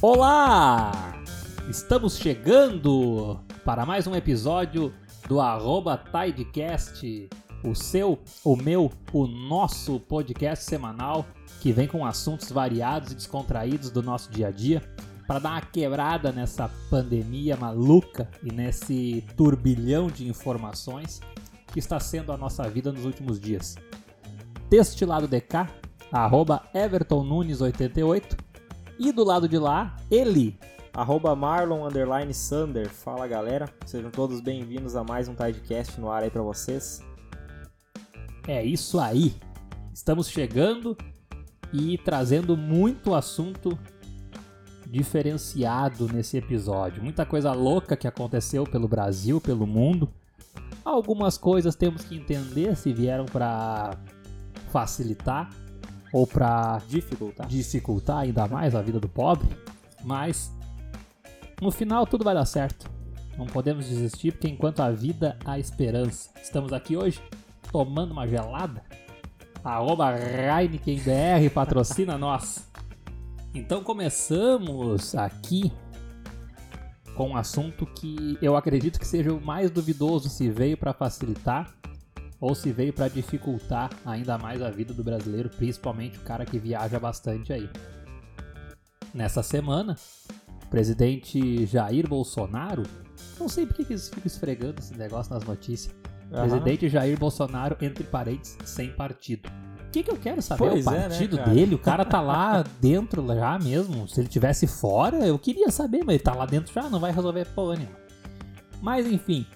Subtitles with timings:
[0.00, 1.24] Olá!
[1.68, 4.94] Estamos chegando para mais um episódio
[5.28, 7.28] do arroba Tidecast,
[7.64, 11.26] o seu, o meu, o nosso podcast semanal
[11.60, 14.80] que vem com assuntos variados e descontraídos do nosso dia a dia
[15.26, 21.20] para dar uma quebrada nessa pandemia maluca e nesse turbilhão de informações
[21.72, 23.74] que está sendo a nossa vida nos últimos dias.
[24.70, 25.68] Deste lado de cá,
[26.12, 28.47] arroba Everton Nunes 88
[28.98, 30.58] e do lado de lá, ele,
[30.92, 32.88] Arroba Marlon Underline Sander.
[32.88, 37.00] Fala galera, sejam todos bem-vindos a mais um Tidecast no ar aí pra vocês.
[38.48, 39.36] É isso aí.
[39.94, 40.96] Estamos chegando
[41.72, 43.78] e trazendo muito assunto
[44.86, 47.00] diferenciado nesse episódio.
[47.00, 50.08] Muita coisa louca que aconteceu pelo Brasil, pelo mundo.
[50.84, 53.96] Algumas coisas temos que entender se vieram para
[54.72, 55.50] facilitar
[56.12, 57.46] ou para Dificultar.
[57.46, 59.48] dificultar ainda mais a vida do pobre,
[60.04, 60.52] mas
[61.60, 62.90] no final tudo vai dar certo.
[63.36, 66.30] Não podemos desistir porque enquanto há vida há esperança.
[66.42, 67.22] Estamos aqui hoje
[67.70, 68.82] tomando uma gelada.
[69.62, 72.68] Arroba HeinekenBR patrocina nós.
[73.54, 75.72] Então começamos aqui
[77.14, 81.77] com um assunto que eu acredito que seja o mais duvidoso se veio para facilitar
[82.40, 86.58] ou se veio para dificultar ainda mais a vida do brasileiro, principalmente o cara que
[86.58, 87.68] viaja bastante aí.
[89.12, 89.96] Nessa semana,
[90.64, 92.84] o presidente Jair Bolsonaro,
[93.38, 95.94] não sei por que que eles ficam esfregando esse negócio nas notícias.
[96.32, 96.48] Aham.
[96.48, 99.48] Presidente Jair Bolsonaro, entre parênteses, sem partido.
[99.86, 100.68] O que, que eu quero saber?
[100.68, 104.06] Pois o é, né, partido dele, o cara tá lá dentro já mesmo.
[104.06, 107.10] Se ele tivesse fora, eu queria saber, mas ele tá lá dentro já, não vai
[107.10, 107.96] resolver porra nenhuma.
[108.82, 109.46] Mas enfim,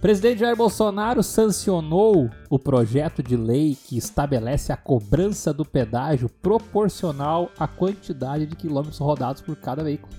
[0.00, 7.50] Presidente Jair Bolsonaro sancionou o projeto de lei que estabelece a cobrança do pedágio proporcional
[7.58, 10.14] à quantidade de quilômetros rodados por cada veículo.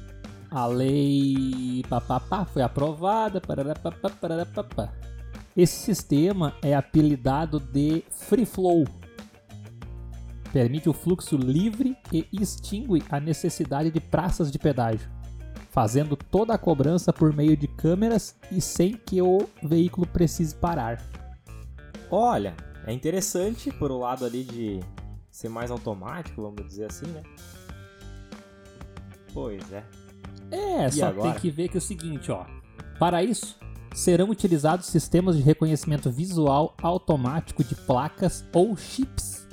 [0.52, 3.42] A lei papapá foi aprovada.
[5.56, 8.84] Esse sistema é apelidado de Free Flow.
[10.52, 15.19] Permite o fluxo livre e extingue a necessidade de praças de pedágio
[15.80, 21.02] fazendo toda a cobrança por meio de câmeras e sem que o veículo precise parar.
[22.12, 22.54] Olha,
[22.86, 24.82] é interessante por o lado ali de
[25.32, 27.24] ser mais automático, vamos dizer assim, né?
[29.34, 29.86] Pois é.
[30.52, 31.32] É, E só agora?
[31.32, 32.46] tem que ver que é o seguinte, ó.
[33.00, 33.58] Para isso,
[33.96, 39.48] serão utilizados sistemas de reconhecimento visual automático de placas ou chips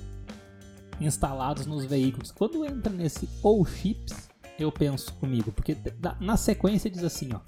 [1.00, 2.32] instalados nos veículos.
[2.32, 4.25] Quando entra nesse ou chips,
[4.58, 5.76] eu penso comigo, porque
[6.20, 7.40] na sequência diz assim, ó.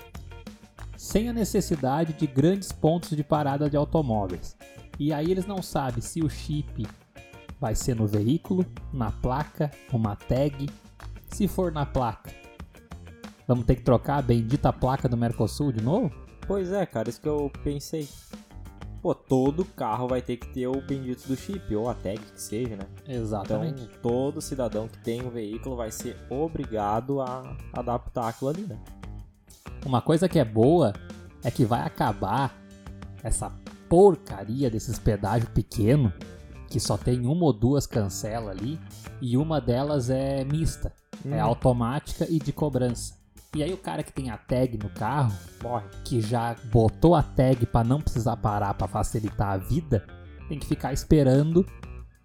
[0.96, 4.56] Sem a necessidade de grandes pontos de parada de automóveis.
[4.98, 6.86] E aí eles não sabem se o chip
[7.60, 10.68] vai ser no veículo, na placa, uma tag.
[11.28, 12.30] Se for na placa,
[13.46, 16.12] vamos ter que trocar a bendita placa do Mercosul de novo?
[16.46, 18.08] Pois é, cara, isso que eu pensei.
[19.00, 22.40] Pô, todo carro vai ter que ter o bendito do chip, ou a tag que
[22.40, 22.84] seja, né?
[23.04, 23.88] Então, Exatamente.
[24.02, 28.78] todo cidadão que tem um veículo vai ser obrigado a adaptar aquilo ali, né?
[29.86, 30.92] Uma coisa que é boa
[31.44, 32.56] é que vai acabar
[33.22, 33.52] essa
[33.88, 36.12] porcaria desses pedágios pequeno
[36.68, 38.78] que só tem uma ou duas cancela ali
[39.20, 40.92] e uma delas é mista,
[41.24, 41.46] é Hum.
[41.46, 43.17] automática e de cobrança.
[43.54, 45.32] E aí o cara que tem a tag no carro,
[45.62, 45.86] Morre.
[46.04, 50.06] que já botou a tag para não precisar parar para facilitar a vida,
[50.48, 51.66] tem que ficar esperando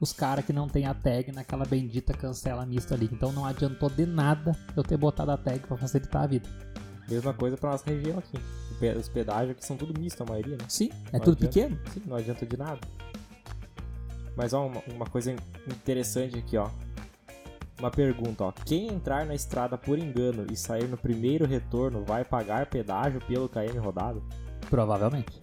[0.02, 3.10] os caras que não tem a tag naquela bendita cancela mista ali.
[3.12, 6.50] Então não adiantou de nada eu ter botado a tag para facilitar a vida.
[7.10, 8.38] Mesma coisa pra nossa região aqui.
[9.00, 10.66] Os pedágios aqui são tudo misto, a maioria, né?
[10.68, 11.48] Sim, é Não tudo adianta.
[11.78, 11.80] pequeno.
[11.94, 12.80] Sim, não adianta de nada.
[14.36, 15.34] Mas ó, uma, uma coisa
[15.68, 16.70] interessante aqui, ó.
[17.84, 18.52] Uma pergunta, ó.
[18.66, 23.50] Quem entrar na estrada por engano e sair no primeiro retorno vai pagar pedágio pelo
[23.50, 24.24] KM rodado?
[24.70, 25.42] Provavelmente.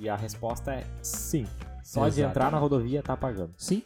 [0.00, 1.46] E a resposta é sim.
[1.84, 2.20] Só de Exatamente.
[2.30, 3.52] entrar na rodovia tá pagando.
[3.56, 3.84] Sim,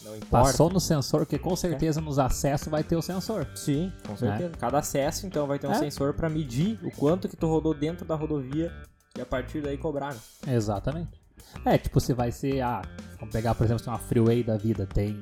[0.00, 0.30] Não importa.
[0.30, 3.46] passou no sensor, porque com certeza nos acessos vai ter o sensor.
[3.54, 4.54] Sim, com certeza.
[4.58, 5.78] Cada acesso, então, vai ter um É.
[5.78, 8.72] sensor pra medir o quanto que tu rodou dentro da rodovia
[9.14, 10.14] e a partir daí cobrar.
[10.14, 10.54] né?
[10.54, 11.20] Exatamente.
[11.66, 12.80] É, tipo, se vai ser, ah,
[13.20, 15.20] vamos pegar, por exemplo, se tem uma freeway da vida, tem.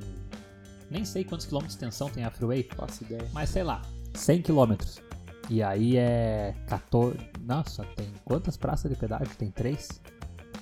[0.92, 3.26] Nem sei quantos quilômetros de extensão tem a freeway, Faço ideia.
[3.32, 3.80] mas sei lá,
[4.14, 5.00] 100 quilômetros.
[5.48, 7.18] E aí é 14.
[7.40, 9.34] Nossa, tem quantas praças de pedágio?
[9.36, 9.88] Tem três?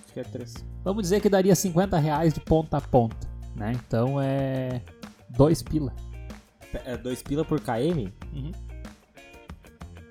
[0.04, 0.54] Acho que é três.
[0.84, 3.72] Vamos dizer que daria 50 reais de ponta a ponta, né?
[3.72, 4.80] Então é.
[5.30, 5.92] Dois pila.
[6.84, 8.12] É dois pila por KM?
[8.32, 8.52] Uhum.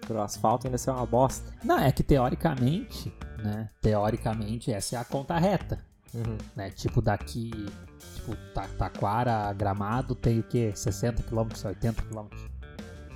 [0.01, 1.53] Pro asfalto ainda ser uma bosta.
[1.63, 3.69] Não, é que teoricamente, né?
[3.81, 5.79] Teoricamente essa é a conta reta.
[6.13, 6.37] Uhum.
[6.55, 6.69] né?
[6.71, 7.51] Tipo daqui,
[8.15, 10.71] tipo Ta- Taquara, Gramado tem o quê?
[10.75, 12.27] 60 km, 80 km.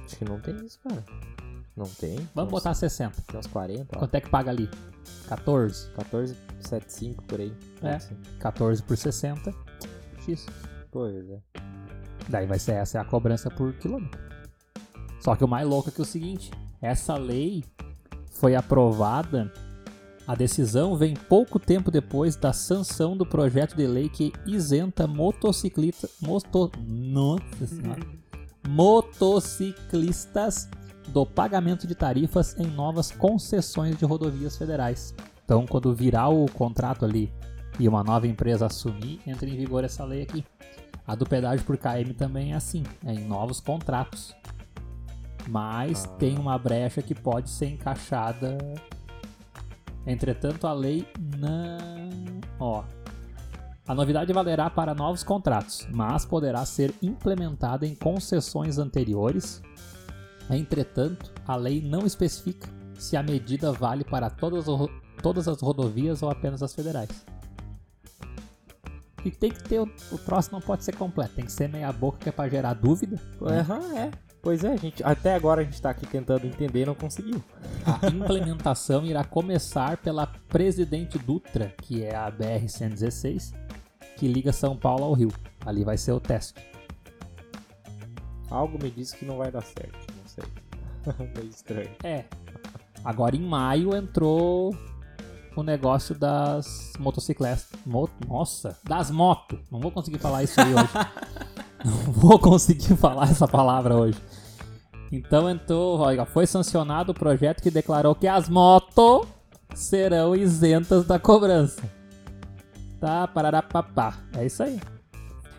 [0.05, 1.03] Acho que não tem isso, cara.
[1.75, 2.17] Não tem.
[2.35, 3.21] Vamos Uns- botar 60.
[3.27, 3.99] Tem uns 40, ó.
[3.99, 4.69] Quanto é que paga ali?
[5.27, 5.89] 14.
[5.95, 7.53] 14,75 por aí.
[7.81, 7.95] É.
[7.95, 8.15] Assim.
[8.39, 9.53] 14 por 60.
[10.25, 10.45] X.
[10.91, 11.39] Pois é.
[12.29, 14.19] Daí vai ser essa é a cobrança por quilômetro.
[15.19, 16.51] Só que o mais louco é que é o seguinte,
[16.81, 17.63] essa lei
[18.31, 19.51] foi aprovada,
[20.25, 26.09] a decisão vem pouco tempo depois da sanção do projeto de lei que isenta motociclista,
[26.21, 28.01] moto, nossa senhora,
[28.67, 30.69] motociclistas
[31.09, 35.13] do pagamento de tarifas em novas concessões de rodovias federais.
[35.43, 37.29] Então, quando virar o contrato ali
[37.77, 40.45] e uma nova empresa assumir, entra em vigor essa lei aqui.
[41.05, 44.33] A do pedágio por KM também é assim, é em novos contratos.
[45.49, 46.07] Mas Ah.
[46.17, 48.57] tem uma brecha que pode ser encaixada.
[50.05, 51.07] Entretanto, a lei
[51.37, 52.41] não.
[52.59, 52.83] Ó.
[53.85, 59.61] A novidade valerá para novos contratos, mas poderá ser implementada em concessões anteriores.
[60.49, 64.65] Entretanto, a lei não especifica se a medida vale para todas,
[65.21, 67.09] todas as rodovias ou apenas as federais.
[69.25, 71.91] E tem que ter o, o troço não pode ser completo, tem que ser meia
[71.93, 73.19] boca que é para gerar dúvida.
[73.41, 74.11] Aham, é.
[74.43, 75.01] Pois é, gente.
[75.05, 77.41] Até agora a gente tá aqui tentando entender e não conseguiu.
[77.85, 83.53] A implementação irá começar pela Presidente Dutra, que é a BR-116,
[84.17, 85.31] que liga São Paulo ao Rio.
[85.65, 86.61] Ali vai ser o teste.
[88.49, 90.13] Algo me diz que não vai dar certo.
[90.13, 90.43] Não sei.
[91.37, 91.95] Meio estranho.
[92.03, 92.25] É.
[93.01, 94.75] Agora em maio entrou
[95.55, 97.67] o negócio das motocicletas.
[97.85, 99.59] Mo- Nossa, das motos.
[99.71, 100.89] Não vou conseguir falar isso aí hoje.
[101.85, 104.17] Não vou conseguir falar essa palavra hoje.
[105.11, 109.27] Então entrou, olha, foi sancionado o projeto que declarou que as motos
[109.75, 111.81] serão isentas da cobrança.
[112.99, 114.17] Tá, pararapapá.
[114.35, 114.79] É isso aí.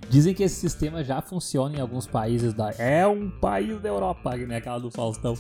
[0.08, 2.70] Dizem que esse sistema já funciona em alguns países da.
[2.72, 5.34] É um país da Europa, que nem aquela do Faustão.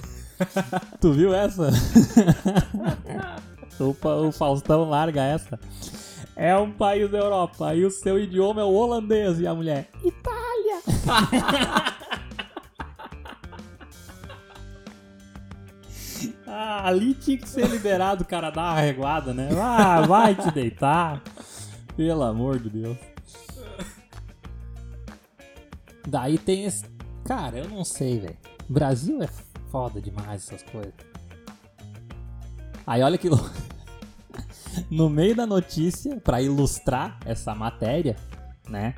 [1.00, 1.70] tu viu essa?
[3.80, 5.58] o, o Faustão larga essa.
[6.36, 9.88] É um país da Europa e o seu idioma é o holandês e a mulher.
[10.02, 10.82] Itália!
[16.46, 19.48] ah, ali tinha que ser liberado o cara dar uma reguada, né?
[19.56, 21.22] Ah, vai te deitar.
[21.96, 22.98] Pelo amor de Deus.
[26.06, 26.84] Daí tem esse.
[27.24, 28.36] Cara, eu não sei, velho.
[28.68, 29.28] Brasil é
[29.70, 31.13] foda demais essas coisas.
[32.86, 33.50] Aí olha que louco.
[34.90, 38.16] No meio da notícia, pra ilustrar essa matéria,
[38.68, 38.94] né?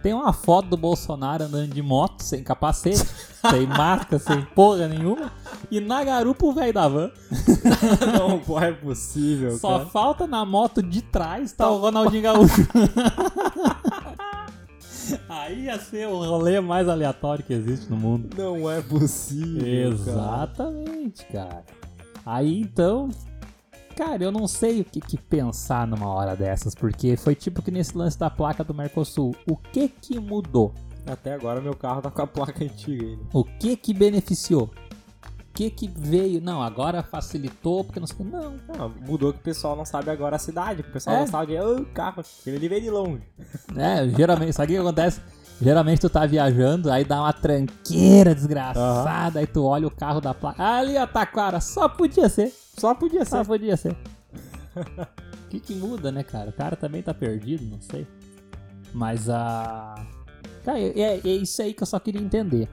[0.00, 3.04] Tem uma foto do Bolsonaro andando de moto, sem capacete,
[3.50, 5.32] sem máscara, sem porra nenhuma.
[5.68, 7.10] E na garupa o velho da van.
[8.16, 9.86] não pô, é possível, Só cara.
[9.90, 12.68] falta na moto de trás tá o Ronaldinho Gaúcho.
[15.28, 18.30] Aí ia ser o rolê mais aleatório que existe no mundo.
[18.36, 19.98] Não é possível.
[20.04, 20.10] cara.
[20.10, 21.64] Exatamente, cara.
[22.30, 23.08] Aí então,
[23.96, 27.70] cara, eu não sei o que, que pensar numa hora dessas, porque foi tipo que
[27.70, 29.34] nesse lance da placa do Mercosul.
[29.50, 30.74] O que que mudou?
[31.06, 33.22] Até agora meu carro tá com a placa antiga ainda.
[33.32, 34.64] O que que beneficiou?
[34.64, 36.38] O que que veio?
[36.42, 38.26] Não, agora facilitou, porque não sei.
[38.26, 40.82] Não, Não, mudou que o pessoal não sabe agora a cidade.
[40.82, 41.20] O pessoal É?
[41.20, 42.22] não sabe o carro.
[42.46, 43.22] Ele veio de longe.
[43.74, 45.20] É, geralmente, sabe o que acontece?
[45.60, 50.32] Geralmente tu tá viajando, aí dá uma tranqueira desgraçada, aí tu olha o carro da
[50.32, 50.62] placa.
[50.62, 52.52] Ali, ó, Taquara, só podia ser.
[52.76, 53.48] Só podia Só ser.
[53.48, 53.96] podia ser.
[54.76, 56.50] O que que muda, né, cara?
[56.50, 58.06] O cara também tá perdido, não sei.
[58.94, 59.96] Mas a.
[60.64, 62.68] Cara, é, é isso aí que eu só queria entender.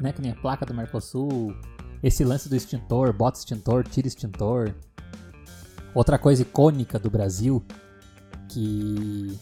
[0.00, 1.54] Né, que nem a placa do Mercosul,
[2.02, 4.74] esse lance do extintor, bota extintor, tira extintor.
[5.94, 7.62] Outra coisa icônica do Brasil,
[8.48, 9.38] que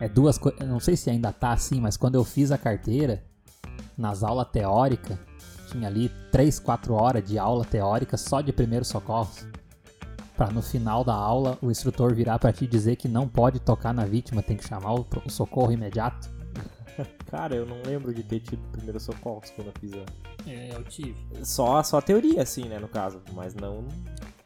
[0.00, 3.22] é duas coisas, não sei se ainda tá assim, mas quando eu fiz a carteira,
[3.96, 5.18] nas aulas teóricas,
[5.70, 9.46] tinha ali 3, 4 horas de aula teórica só de primeiros socorros.
[10.36, 13.94] Pra no final da aula o instrutor virar pra ti dizer que não pode tocar
[13.94, 16.28] na vítima, tem que chamar o, o socorro imediato.
[17.30, 20.50] Cara, eu não lembro de ter tido primeiro socorros quando eu fiz a...
[20.50, 21.16] É, eu tive.
[21.44, 23.20] Só, só teoria, assim, né, no caso.
[23.32, 23.86] Mas não...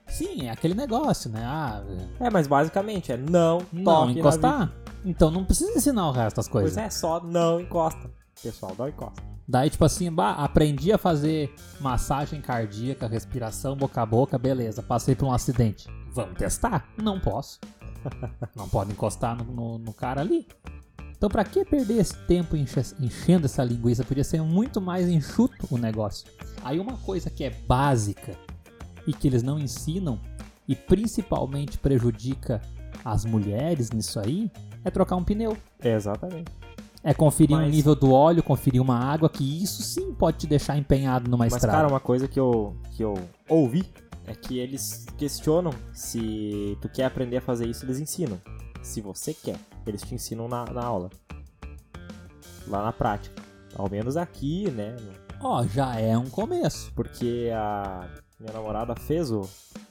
[0.08, 1.42] Sim, é aquele negócio, né?
[1.44, 1.82] Ah,
[2.20, 4.72] É, mas basicamente é não não toque na encostar.
[5.04, 6.74] Então não precisa ensinar o resto das coisas.
[6.74, 8.10] Pois é, só não encosta.
[8.42, 9.22] Pessoal, não encosta.
[9.46, 14.82] Daí, tipo assim, bah, aprendi a fazer massagem cardíaca, respiração boca a boca, beleza.
[14.82, 15.88] Passei por um acidente.
[16.12, 16.86] Vamos testar?
[17.02, 17.58] Não posso.
[18.54, 20.46] Não pode encostar no, no- no cara ali.
[21.16, 24.04] Então, pra que perder esse tempo enche- enchendo essa linguiça?
[24.04, 26.28] Podia ser muito mais enxuto o negócio.
[26.62, 28.36] Aí, uma coisa que é básica
[29.08, 30.20] e que eles não ensinam
[30.68, 32.60] e principalmente prejudica
[33.02, 34.50] as mulheres nisso aí
[34.84, 35.56] é trocar um pneu.
[35.80, 36.52] É, exatamente.
[37.02, 40.46] É conferir o Mas- nível do óleo, conferir uma água, que isso sim pode te
[40.46, 41.78] deixar empenhado numa Mas, estrada.
[41.78, 43.14] cara, uma coisa que eu, que eu
[43.48, 43.84] ouvi
[44.26, 48.38] é que eles questionam se tu quer aprender a fazer isso, eles ensinam.
[48.82, 51.08] Se você quer, eles te ensinam na, na aula.
[52.66, 53.42] Lá na prática.
[53.74, 54.94] Ao menos aqui, né?
[55.40, 56.92] Ó, já é um começo.
[56.94, 58.06] Porque a
[58.40, 59.49] minha namorada fez o,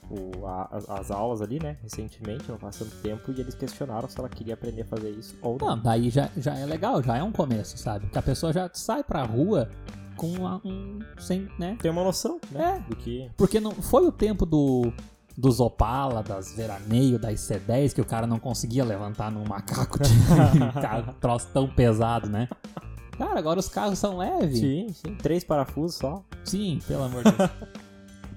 [0.09, 1.77] o- a- as, as aulas ali, né?
[1.83, 5.35] Recentemente, não faz tanto tempo, e eles questionaram se ela queria aprender a fazer isso
[5.41, 5.67] ou não.
[5.75, 8.07] Não, daí já, já é legal, já é um começo, sabe?
[8.07, 9.69] Que a pessoa já sai pra rua
[10.15, 10.99] com uma- um.
[11.19, 11.77] sem, né?
[11.81, 12.83] Tem uma noção, né?
[12.85, 12.89] É.
[12.89, 13.29] Do que.
[13.37, 14.91] Porque não foi o tempo do
[15.39, 20.09] dos Opala, das Veraneio, das C10 que o cara não conseguia levantar num macaco de
[20.81, 22.49] carro, troço tão pesado, né?
[23.15, 24.57] Cara, agora os carros são leves.
[24.59, 25.13] Sim, sim.
[25.15, 26.23] Três parafusos só.
[26.43, 27.49] Sim, pelo amor de Deus.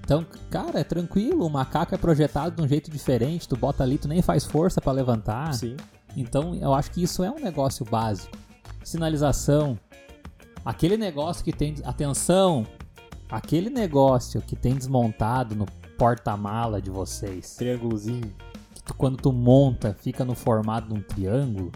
[0.03, 3.97] Então, cara, é tranquilo, o macaco é projetado de um jeito diferente, tu bota ali,
[3.97, 5.53] tu nem faz força pra levantar.
[5.53, 5.77] Sim.
[6.17, 8.35] Então, eu acho que isso é um negócio básico.
[8.83, 9.77] Sinalização.
[10.65, 11.75] Aquele negócio que tem.
[11.85, 12.65] Atenção!
[13.29, 15.65] Aquele negócio que tem desmontado no
[15.97, 17.55] porta-mala de vocês.
[17.55, 18.33] Triângulozinho.
[18.73, 21.71] Que tu- quando tu monta, fica no formato de um triângulo.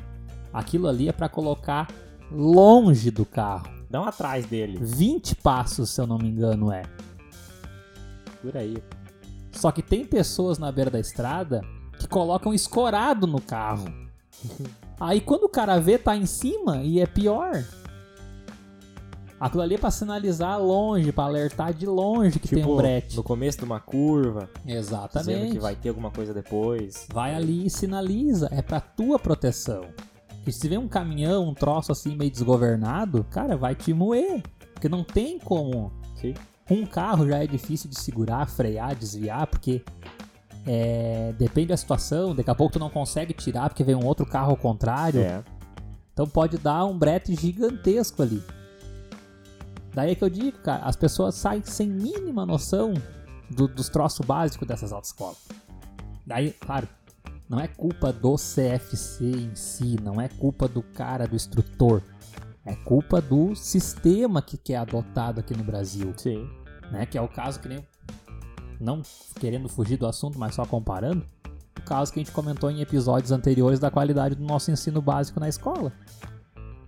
[0.52, 1.88] Aquilo ali é pra colocar
[2.32, 3.70] longe do carro.
[3.90, 4.78] Não atrás dele.
[4.82, 6.82] 20 passos, se eu não me engano, é.
[8.56, 8.78] Aí.
[9.52, 11.62] Só que tem pessoas na beira da estrada
[12.00, 13.86] que colocam escorado no carro.
[15.00, 17.64] Aí quando o cara vê, tá em cima e é pior.
[19.38, 23.10] Aquilo ali é pra sinalizar longe, pra alertar de longe que tem um brete.
[23.10, 25.52] Tipo, no começo de uma curva, dizendo Exatamente.
[25.52, 27.06] que vai ter alguma coisa depois.
[27.14, 29.86] Vai ali e sinaliza, é pra tua proteção.
[30.48, 34.42] E se vê um caminhão, um troço assim meio desgovernado, cara, vai te moer.
[34.74, 36.34] Porque não tem como Sim.
[36.70, 39.84] Um carro já é difícil de segurar, frear, desviar, porque
[40.66, 42.34] é, depende da situação.
[42.36, 45.22] Daqui a pouco tu não consegue tirar porque vem um outro carro ao contrário.
[45.22, 45.44] É.
[46.14, 48.42] Então pode dar um brete gigantesco ali.
[49.94, 52.94] Daí é que eu digo, cara, as pessoas saem sem mínima noção
[53.50, 55.38] do- dos troços básicos dessas autoescolas.
[56.26, 56.88] Daí, claro,
[57.48, 62.02] não é culpa do CFC em si, não é culpa do cara, do instrutor.
[62.66, 66.50] É culpa do sistema que, que é adotado aqui no Brasil Sim.
[66.92, 67.06] né?
[67.06, 67.86] Que é o caso que nem.
[68.80, 69.02] Não
[69.40, 71.26] querendo fugir do assunto, mas só comparando.
[71.80, 75.40] O caso que a gente comentou em episódios anteriores da qualidade do nosso ensino básico
[75.40, 75.94] na escola.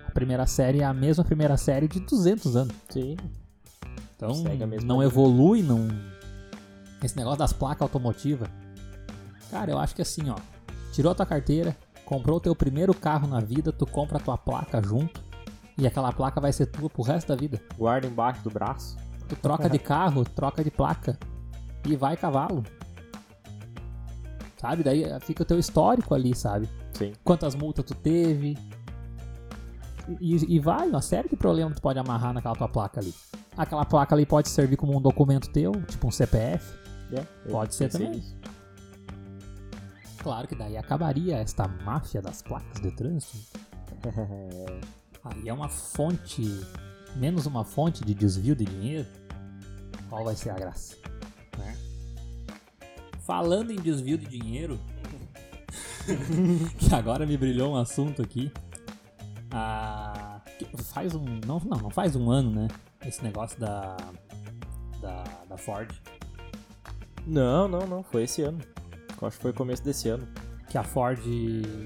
[0.06, 2.76] A primeira série é a mesma primeira série de 200 anos.
[2.90, 3.16] Sim.
[4.16, 4.32] Então
[4.84, 5.88] não evolui, não.
[7.04, 8.50] Esse negócio das placas automotivas.
[9.52, 10.36] Cara, eu acho que assim, ó.
[10.92, 14.38] Tirou a tua carteira, comprou o teu primeiro carro na vida, tu compra a tua
[14.38, 15.27] placa junto.
[15.78, 17.62] E aquela placa vai ser tua pro resto da vida.
[17.78, 18.98] Guarda embaixo do braço.
[19.30, 21.18] Tu troca de carro, troca de placa
[21.86, 22.64] e vai cavalo.
[24.58, 24.84] Sabe?
[24.84, 26.68] Daí fica o teu histórico ali, sabe?
[26.94, 27.14] Sim.
[27.24, 28.58] Quantas multas tu teve.
[30.20, 33.14] E, e vai, uma série de problemas tu pode amarrar naquela tua placa ali.
[33.56, 36.74] Aquela placa ali pode servir como um documento teu, tipo um CPF.
[37.12, 38.12] É, eu Pode ser também.
[38.12, 38.36] nisso.
[40.22, 43.38] Claro que daí acabaria esta máfia das placas de trânsito.
[45.32, 46.44] Aí é uma fonte,
[47.16, 49.08] menos uma fonte de desvio de dinheiro.
[50.10, 50.96] Qual vai ser a graça?
[51.58, 51.76] né?
[53.20, 54.80] Falando em desvio de dinheiro,
[56.80, 58.52] que agora me brilhou um assunto aqui.
[59.52, 60.42] Ah,
[60.78, 62.68] faz um, não, não, não faz um ano, né?
[63.06, 63.96] Esse negócio da
[65.02, 65.90] da, da Ford,
[67.26, 68.04] Não, não, não.
[68.04, 68.60] Foi esse ano.
[69.22, 70.28] Eu acho que foi começo desse ano.
[70.70, 71.20] que a Ford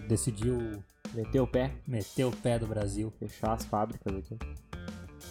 [0.07, 0.83] decidiu
[1.13, 3.12] Meteu o pé, meter o pé do Brasil.
[3.20, 4.38] fechar as fábricas aqui.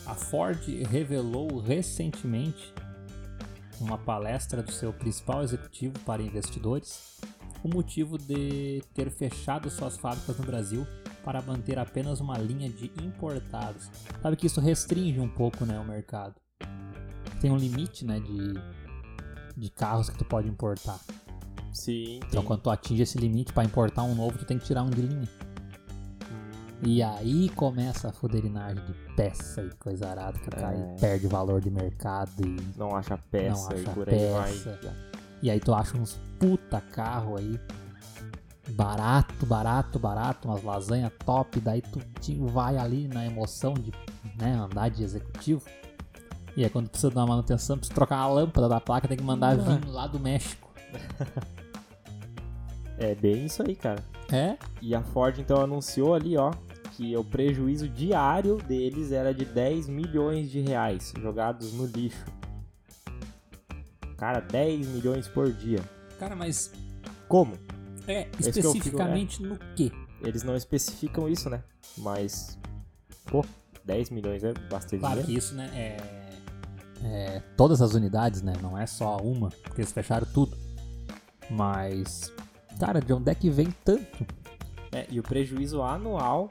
[0.07, 2.73] A Ford revelou recentemente,
[3.81, 7.19] numa palestra do seu principal executivo para investidores,
[7.63, 10.87] o motivo de ter fechado suas fábricas no Brasil
[11.25, 13.91] para manter apenas uma linha de importados.
[14.23, 16.35] Sabe que isso restringe um pouco né, o mercado.
[17.41, 18.55] Tem um limite né, de,
[19.57, 20.99] de carros que tu pode importar.
[21.73, 24.83] Sim, Então quando tu atinge esse limite para importar um novo, tu tem que tirar
[24.83, 25.29] um de linha.
[26.83, 30.97] E aí começa a fuderinagem de peça e coisa arada que É.
[30.99, 34.79] perde valor de mercado e Não acha peça não e acha por aí peça.
[34.83, 34.93] vai.
[35.43, 37.61] E aí tu acha uns puta carro aí.
[38.71, 42.01] Barato, barato, barato, umas lasanha top, daí tu
[42.47, 43.91] vai ali na emoção de
[44.39, 45.63] né, andar de executivo.
[46.57, 49.25] E aí quando precisa dar uma manutenção, precisa trocar a lâmpada da placa, tem que
[49.25, 49.55] mandar Ah.
[49.57, 50.71] vir lá do México.
[52.99, 54.03] É bem isso aí, cara.
[54.31, 54.59] É?
[54.83, 56.53] E a Ford então anunciou ali, ó,
[56.93, 62.25] que o prejuízo diário deles era de 10 milhões de reais jogados no lixo.
[64.17, 65.81] Cara, 10 milhões por dia.
[66.19, 66.73] Cara, mas
[67.29, 67.55] Como?
[68.07, 69.91] é que eu fico- especificamente no quê?
[70.21, 71.63] Eles não especificam isso, né?
[71.97, 72.59] Mas
[73.27, 73.45] Pô,
[73.85, 75.27] 10 milhões é bastante Claro dinheiro.
[75.33, 79.93] que isso, né, é, é todas as unidades, né, não é só uma, porque eles
[79.93, 80.57] fecharam tudo.
[81.49, 82.33] Mas,
[82.79, 84.27] cara, de onde é que vem tanto?
[84.93, 86.51] É, e o prejuízo anual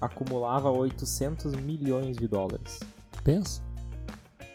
[0.00, 2.80] acumulava 800 milhões de dólares.
[3.24, 3.62] Pensa.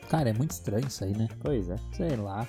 [0.09, 1.27] Cara, é muito estranho isso aí, né?
[1.41, 1.75] Pois é.
[1.93, 2.47] Sei lá.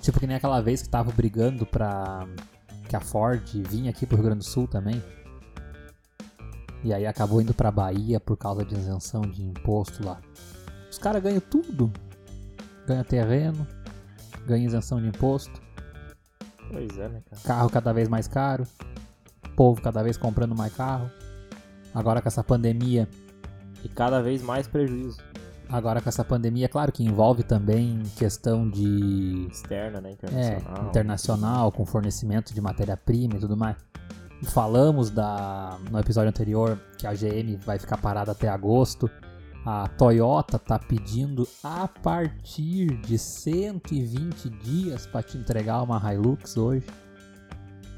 [0.00, 2.26] Tipo que nem aquela vez que tava brigando pra
[2.88, 5.02] que a Ford vinha aqui pro Rio Grande do Sul também.
[6.84, 10.20] E aí acabou indo pra Bahia por causa de isenção de imposto lá.
[10.90, 11.92] Os caras ganham tudo.
[12.86, 13.66] Ganha terreno,
[14.46, 15.60] ganha isenção de imposto,
[16.70, 17.42] Pois é, né, cara?
[17.42, 18.66] carro cada vez mais caro,
[19.56, 21.10] povo cada vez comprando mais carro.
[21.94, 23.08] Agora com essa pandemia,
[23.84, 25.18] E cada vez mais prejuízo.
[25.68, 30.10] agora com essa pandemia, claro que envolve também questão de Externa, né?
[30.10, 30.14] É,
[30.56, 30.88] Internacional.
[30.88, 33.76] internacional, com fornecimento de matéria-prima e tudo mais.
[34.44, 39.10] Falamos da, no episódio anterior que a GM vai ficar parada até agosto.
[39.66, 46.86] A Toyota tá pedindo a partir de 120 dias para te entregar uma Hilux hoje.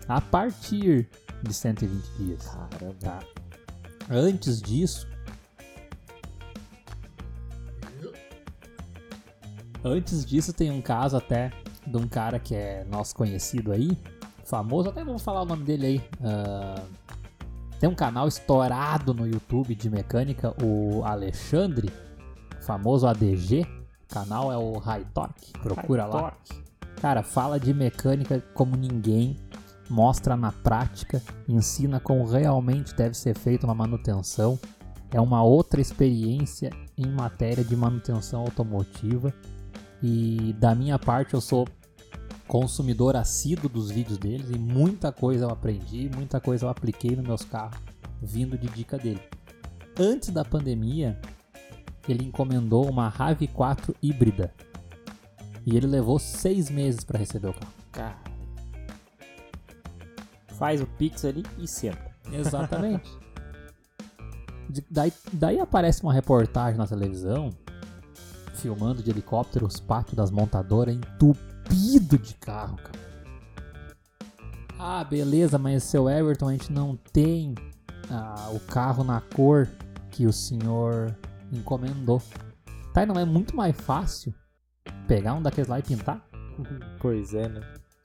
[0.08, 1.08] A partir
[1.42, 2.46] de 120 dias.
[2.70, 2.94] Caramba.
[3.00, 3.18] Tá.
[4.10, 5.06] Antes disso.
[9.84, 11.52] Antes disso, tem um caso até
[11.86, 13.96] de um cara que é nosso conhecido aí,
[14.44, 16.00] famoso, até vamos falar o nome dele aí.
[16.22, 16.82] ah,
[17.78, 21.90] tem um canal estourado no YouTube de mecânica, o Alexandre,
[22.60, 23.62] famoso ADG.
[23.62, 26.20] O canal é o High Torque, procura lá.
[26.20, 26.62] Torque.
[27.00, 29.38] Cara, fala de mecânica como ninguém,
[29.90, 34.58] mostra na prática, ensina como realmente deve ser feita uma manutenção.
[35.12, 39.34] É uma outra experiência em matéria de manutenção automotiva.
[40.00, 41.66] E da minha parte, eu sou
[42.46, 47.24] consumidor assíduo dos vídeos deles e muita coisa eu aprendi, muita coisa eu apliquei nos
[47.24, 47.78] meus carros,
[48.22, 49.22] vindo de dica dele.
[49.98, 51.20] Antes da pandemia,
[52.08, 54.52] ele encomendou uma RAV4 híbrida.
[55.66, 57.72] E ele levou seis meses para receber o carro.
[57.92, 58.19] Cara.
[60.60, 62.14] Faz o Pix ali e senta.
[62.30, 63.10] Exatamente.
[64.88, 67.50] Daí, daí aparece uma reportagem na televisão
[68.54, 73.00] filmando de helicóptero os pátios das montadoras entupido de carro, cara.
[74.78, 77.54] Ah, beleza, mas seu Everton, a gente não tem
[78.10, 79.66] ah, o carro na cor
[80.10, 81.16] que o senhor
[81.50, 82.22] encomendou.
[82.92, 84.34] Tá, e não é muito mais fácil
[85.08, 86.22] pegar um daqueles lá e pintar?
[87.00, 87.60] Pois é, né?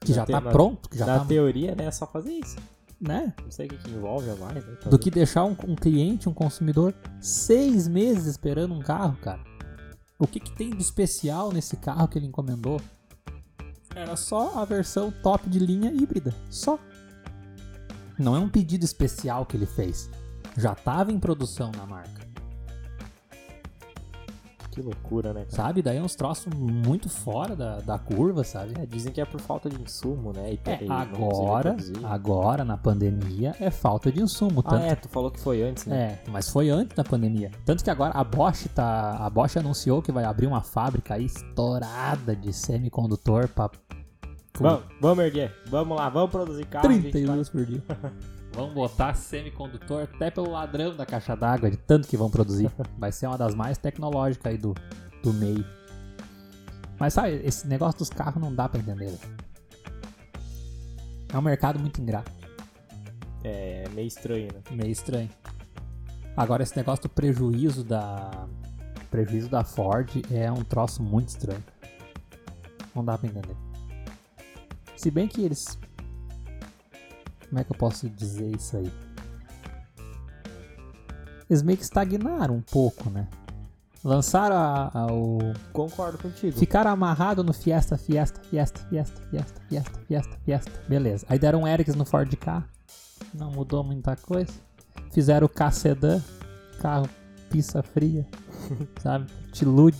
[0.06, 1.86] Que já tá pronto, que já Na tá, teoria, né?
[1.86, 2.56] É só fazer isso.
[3.00, 3.34] né?
[3.44, 4.78] Não sei o que, que envolve a mais, né?
[4.90, 9.42] do que deixar um, um cliente, um consumidor, seis meses esperando um carro, cara.
[10.18, 12.80] O que, que tem de especial nesse carro que ele encomendou?
[13.94, 16.34] Era só a versão top de linha híbrida.
[16.50, 16.80] Só.
[18.18, 20.10] Não é um pedido especial que ele fez.
[20.58, 22.25] Já estava em produção na marca.
[24.76, 25.52] Que loucura, né, cara?
[25.56, 25.82] Sabe?
[25.82, 28.74] Daí é uns troços muito fora da, da curva, sabe?
[28.78, 30.52] É, dizem que é por falta de insumo, né?
[30.52, 34.62] E, É, agora, agora, na pandemia, é falta de insumo.
[34.66, 36.20] Ah, Tanto é, tu falou que foi antes, né?
[36.26, 37.52] É, mas foi antes da pandemia.
[37.64, 41.26] Tanto que agora a Bosch tá, a Bosch anunciou que vai abrir uma fábrica aí
[41.26, 43.72] estourada de semicondutor para
[44.60, 45.54] Vamos, vamos erguer.
[45.68, 46.88] Vamos lá, vamos produzir carro.
[46.88, 47.84] a gente 30 vai- euros por dia.
[48.56, 52.72] Vão botar semicondutor até pelo ladrão da caixa d'água, de tanto que vão produzir.
[52.98, 54.74] Vai ser uma das mais tecnológicas aí do,
[55.22, 55.66] do meio.
[56.98, 59.14] Mas sabe, esse negócio dos carros não dá pra entender.
[61.34, 62.32] É um mercado muito ingrato.
[63.44, 64.62] É meio estranho, né?
[64.72, 65.30] Meio estranho.
[66.38, 68.48] Agora esse negócio do prejuízo da
[69.12, 71.64] prejuízo da Ford é um troço muito estranho.
[72.96, 73.56] Não dá pra entender.
[74.96, 75.78] Se bem que eles
[77.56, 78.92] como é que eu posso dizer isso aí?
[81.50, 83.30] Eles meio que estagnaram um pouco, né?
[84.04, 85.40] Lançaram a, a- o
[85.72, 86.58] Concordo contigo.
[86.58, 90.72] Ficaram amarrados no Fiesta, Fiesta, Fiesta, Fiesta, Fiesta, Fiesta, Fiesta, Fiesta.
[90.90, 91.26] Beleza.
[91.30, 92.62] Aí deram um Erics no Ford K.
[93.34, 94.52] Não mudou muita coisa.
[95.14, 96.22] Fizeram o K Sedan.
[96.82, 97.08] Carro
[97.50, 98.28] pista fria.
[99.02, 99.28] sabe?
[99.54, 99.98] Te ilude.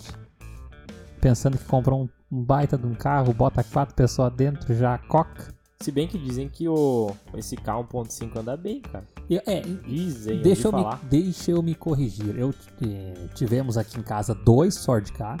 [1.22, 5.55] Pensando que comprou um, um baita de um carro, bota quatro pessoas dentro, já coca.
[5.80, 9.04] Se bem que dizem que o esse K1.5 anda bem, cara.
[9.28, 11.00] E, é, Dizem, Deixa eu, me, falar.
[11.04, 12.36] deixa eu me corrigir.
[12.38, 15.36] Eu eh, tivemos aqui em casa dois Ford K,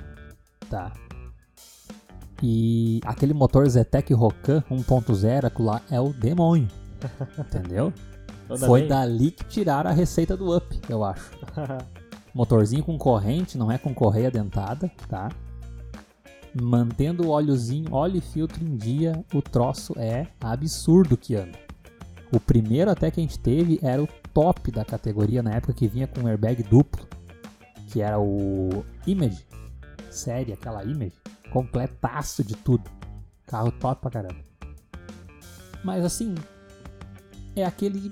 [0.68, 0.92] tá?
[2.42, 6.68] E aquele motor Zetec Rocan 1.0, aquilo lá é o demônio.
[7.38, 7.92] Entendeu?
[8.48, 8.88] Anda Foi bem?
[8.90, 11.30] dali que tiraram a receita do Up, eu acho.
[12.34, 15.30] Motorzinho com corrente, não é com correia dentada, tá?
[16.62, 21.58] Mantendo o óleozinho, óleo e filtro em dia, o troço é absurdo que anda.
[22.32, 25.86] O primeiro até que a gente teve era o top da categoria na época que
[25.86, 27.06] vinha com um airbag duplo,
[27.88, 29.46] que era o Image,
[30.10, 31.14] série, aquela Image,
[31.52, 32.90] completaço de tudo.
[33.46, 34.40] Carro top pra caramba.
[35.84, 36.34] Mas assim,
[37.54, 38.10] é aquele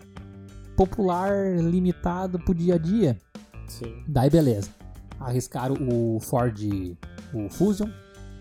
[0.76, 3.18] popular limitado pro dia a dia.
[3.66, 4.04] Sim.
[4.06, 4.70] Daí beleza.
[5.18, 6.58] Arriscaram o Ford,
[7.32, 7.88] o Fusion,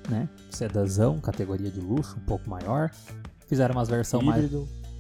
[0.10, 0.30] né?
[0.50, 2.92] Sedazão, categoria de luxo, um pouco maior.
[3.48, 4.50] Fizeram umas versão mais,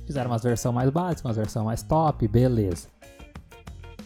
[0.05, 2.87] fizeram umas versão mais básicas, umas versão mais top, beleza.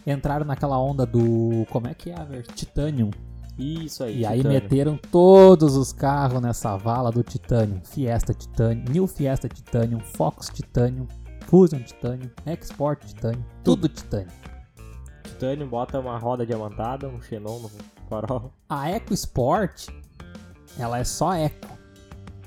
[0.05, 2.55] Entraram naquela onda do, como é que é a versão?
[2.55, 3.12] Titanium.
[3.57, 4.19] Isso aí.
[4.19, 7.81] E aí meteram todos os carros nessa vala do Titanium.
[7.83, 11.07] Fiesta Titanium, New Fiesta Titanium, Fox Titanium,
[11.47, 14.29] Fusion Titanium, Export Titanium, tudo Titanium.
[15.23, 17.69] Titânio bota uma roda diamantada, um xenon no
[18.10, 18.51] farol.
[18.67, 19.88] A Eco Sport,
[20.80, 21.68] ela é só Eco.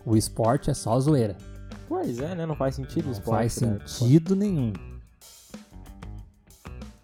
[0.05, 1.37] O Sport é só zoeira.
[1.89, 2.47] Pois é, né?
[2.47, 3.37] Não faz sentido o Não esporte.
[3.39, 3.79] faz né?
[3.87, 4.73] sentido nenhum.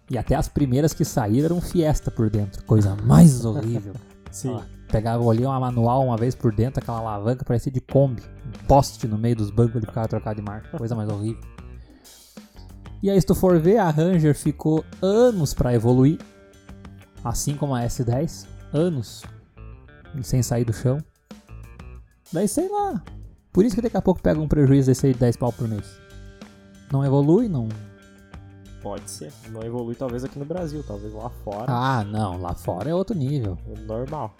[0.09, 2.63] E até as primeiras que saíram eram Fiesta por dentro.
[2.63, 3.93] Coisa mais horrível.
[4.31, 4.51] Sim.
[4.51, 8.23] Ó, pegava, olhei uma manual uma vez por dentro, aquela alavanca parecia de Kombi.
[8.45, 10.77] Um poste no meio dos bancos, ele ficava trocado de marca.
[10.77, 11.41] Coisa mais horrível.
[13.03, 16.17] E aí, se tu for ver, a Ranger ficou anos pra evoluir.
[17.23, 18.47] Assim como a S10.
[18.73, 19.23] Anos.
[20.23, 20.97] Sem sair do chão.
[22.31, 23.01] Daí, sei lá.
[23.51, 25.67] Por isso que daqui a pouco pega um prejuízo desse aí de 10 pau por
[25.67, 25.85] mês.
[26.91, 27.67] Não evolui, não.
[28.81, 29.31] Pode ser.
[29.49, 31.65] Não evolui talvez aqui no Brasil, talvez lá fora.
[31.67, 32.39] Ah, não.
[32.39, 33.57] Lá fora é outro nível.
[33.75, 34.35] é Normal.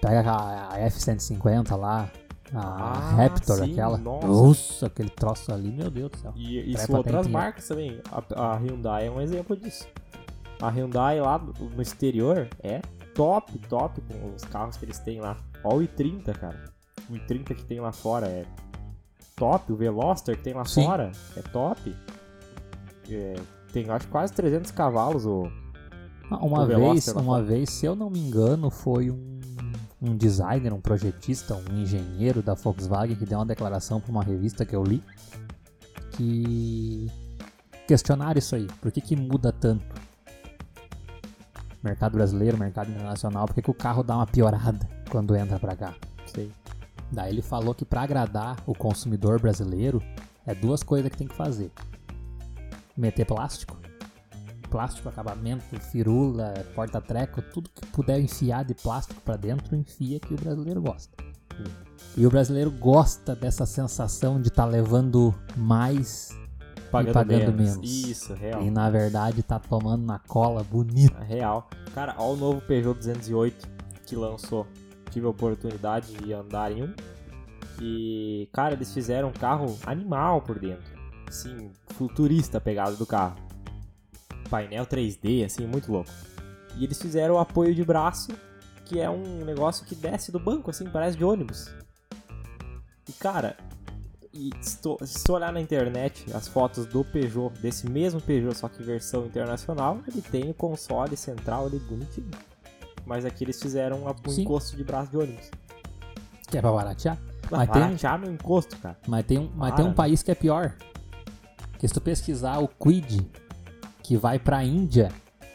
[0.00, 2.10] Pega a, a F-150 lá,
[2.54, 3.98] a Ah, Raptor, sim, aquela.
[3.98, 4.26] nossa.
[4.26, 6.32] Nossa, aquele troço ali, meu Deus do céu.
[6.36, 8.00] E isso outras marcas também.
[8.10, 9.86] A, a Hyundai é um exemplo disso.
[10.60, 12.80] A Hyundai lá no exterior é
[13.14, 15.36] top, top com os carros que eles têm lá.
[15.64, 16.64] Ó o i30, cara.
[17.10, 18.44] O i30 que tem lá fora é
[19.36, 19.72] top.
[19.72, 20.84] O Veloster que tem lá Sim.
[20.84, 21.96] fora é top.
[23.10, 23.34] É,
[23.72, 25.50] tem acho quase 300 cavalos o
[26.30, 27.42] Ah, Uma O vez, uma fora.
[27.42, 29.40] vez, se eu não me engano, foi um,
[30.00, 34.64] um designer, um projetista, um engenheiro da Volkswagen que deu uma declaração para uma revista
[34.64, 35.02] que eu li
[36.12, 37.10] que
[37.88, 38.68] questionaram isso aí.
[38.80, 39.84] Por que, que muda tanto?
[41.82, 45.74] Mercado brasileiro, mercado internacional, por que, que o carro dá uma piorada quando entra pra
[45.74, 45.94] cá?
[46.26, 46.52] sei.
[47.12, 50.02] Daí ele falou que para agradar o consumidor brasileiro
[50.46, 51.70] é duas coisas que tem que fazer:
[52.96, 53.76] meter plástico,
[54.70, 60.36] plástico, acabamento, firula, porta-treco, tudo que puder enfiar de plástico para dentro, enfia que o
[60.36, 61.12] brasileiro gosta.
[62.16, 66.30] E o brasileiro gosta dessa sensação de estar levando mais
[66.90, 67.76] Pagando, pagando menos.
[67.76, 67.90] menos.
[68.08, 68.62] Isso, real.
[68.62, 71.16] e na verdade tá tomando na cola bonito.
[71.20, 71.68] É Real.
[71.94, 73.68] Cara, ó o novo Peugeot 208
[74.06, 74.66] que lançou.
[75.10, 76.94] Tive a oportunidade de andar em um.
[77.80, 80.98] E, cara, eles fizeram um carro animal por dentro.
[81.26, 83.36] Assim, futurista a pegada do carro.
[84.48, 86.10] Painel 3D, assim, muito louco.
[86.76, 88.32] E eles fizeram o apoio de braço,
[88.84, 91.72] que é um negócio que desce do banco, assim, parece de ônibus.
[93.08, 93.56] E, cara,
[94.32, 94.96] e se tu,
[95.30, 100.22] olhar na internet as fotos do Peugeot, desse mesmo Peugeot, só que versão internacional, ele
[100.22, 102.30] tem o console central ali bonitinho.
[103.06, 104.42] Mas aqui eles fizeram um Sim.
[104.42, 105.50] encosto de braço de ônibus.
[106.48, 107.18] Que é pra baratear.
[107.50, 108.96] Mas Mas tem, baratear no encosto, cara.
[109.06, 110.74] Mas tem um, mas tem um país que é pior.
[111.78, 113.26] Que se tu pesquisar o Quid,
[114.02, 115.10] que vai pra Índia,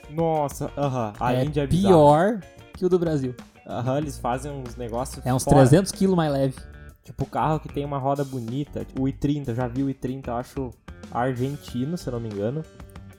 [0.09, 1.13] Nossa, aham.
[1.19, 2.39] A é Índia é pior
[2.73, 3.35] que o do Brasil.
[3.67, 5.57] Aham, eles fazem uns negócios É uns fora.
[5.57, 6.55] 300 kg mais leve.
[7.03, 8.85] Tipo, o carro que tem uma roda bonita.
[8.99, 10.71] O i30, já vi o i30, eu acho
[11.11, 12.63] argentino, se eu não me engano.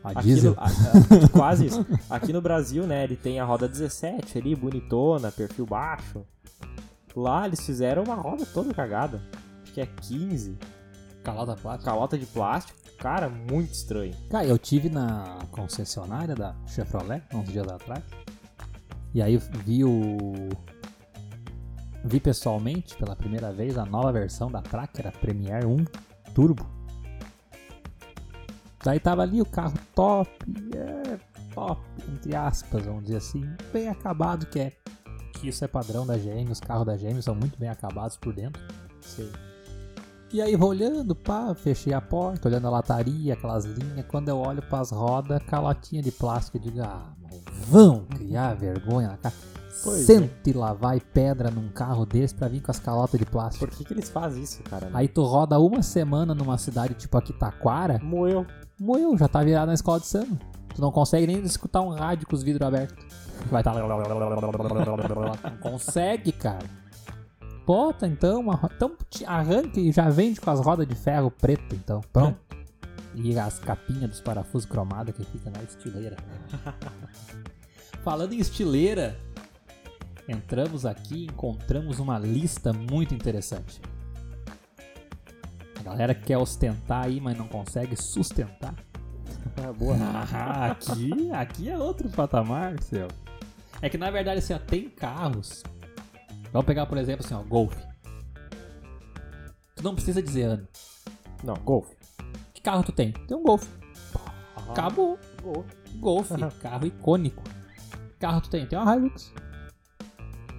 [0.07, 0.53] A Aqui diesel.
[0.55, 1.85] no- a- a- quase isso.
[2.09, 6.25] Aqui no Brasil, né, ele tem a roda 17 ali, bonitona, perfil baixo.
[7.15, 9.21] Lá eles fizeram uma roda toda cagada.
[9.63, 10.57] Acho que é 15,
[11.25, 11.91] Calota plástica.
[11.91, 12.79] calota de plástico.
[12.99, 14.15] Cara, muito estranho.
[14.31, 18.03] Cara, eu tive na concessionária da Chevrolet uns dias atrás.
[19.13, 20.49] E aí eu vi o.
[22.05, 25.85] Vi pessoalmente pela primeira vez a nova versão da Tracker, a Premier 1
[26.35, 26.65] Turbo.
[28.87, 30.31] Daí tava ali o carro top,
[30.73, 31.19] é,
[31.53, 34.73] top, entre aspas, vamos dizer assim, bem acabado que é.
[35.33, 38.33] Que isso é padrão da GM, os carros da GM são muito bem acabados por
[38.33, 38.63] dentro.
[39.01, 39.29] Sim.
[40.33, 44.07] E aí vou olhando, pá, fechei a porta, olhando a lataria, aquelas linhas.
[44.07, 49.09] Quando eu olho pras rodas, calotinha de plástico, eu digo, ah, mas vão criar vergonha
[49.09, 49.35] na cara.
[49.83, 50.05] Pois é.
[50.05, 53.67] Sente lá, vai pedra num carro desse pra vir com as calotas de plástico.
[53.67, 54.91] Por que, que eles fazem isso, cara?
[54.95, 58.47] Aí tu roda uma semana numa cidade tipo aqui, Taquara, Moeu.
[58.79, 60.39] Moeu, já tá virado na escola de samba.
[60.75, 63.05] Tu não consegue nem escutar um rádio com os vidros abertos.
[63.51, 63.73] Vai estar.
[63.73, 63.81] Tá...
[65.51, 66.67] Não consegue, cara.
[67.67, 68.95] Bota então uma Então
[69.27, 72.01] arranca e já vende com as rodas de ferro preto, então.
[72.13, 72.39] Pronto.
[73.15, 76.17] E as capinhas dos parafusos cromados que fica na estileira.
[78.05, 79.19] Falando em estileira,
[80.29, 83.81] entramos aqui e encontramos uma lista muito interessante.
[85.87, 88.75] A galera que quer ostentar aí, mas não consegue sustentar.
[89.57, 89.97] Ah, boa.
[90.33, 93.07] Ah, aqui, aqui é outro patamar, seu.
[93.81, 95.63] É que na verdade assim, ó, tem carros.
[96.53, 97.73] Vamos pegar, por exemplo, assim, ó, Golf.
[99.77, 100.69] Tu não precisa dizer ano.
[101.45, 101.89] Não, Golf.
[102.53, 103.13] Que carro tu tem?
[103.13, 103.69] Tem um Golf.
[104.69, 105.17] Acabou.
[105.41, 105.67] Golf.
[106.01, 107.45] Golf, carro icônico.
[107.45, 108.67] Que Carro tu tem?
[108.67, 109.33] Tem uma Hilux.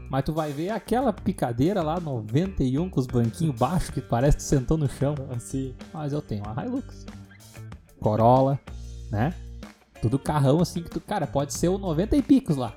[0.09, 4.43] Mas tu vai ver aquela picadeira lá, 91, com os banquinhos baixos, que parece que
[4.43, 5.15] tu sentou no chão.
[5.35, 5.75] Assim.
[5.93, 7.05] Mas eu tenho uma Hilux.
[7.99, 8.59] Corolla,
[9.11, 9.33] né?
[10.01, 11.01] Tudo carrão assim que tu.
[11.01, 12.73] Cara, pode ser o 90 e picos lá.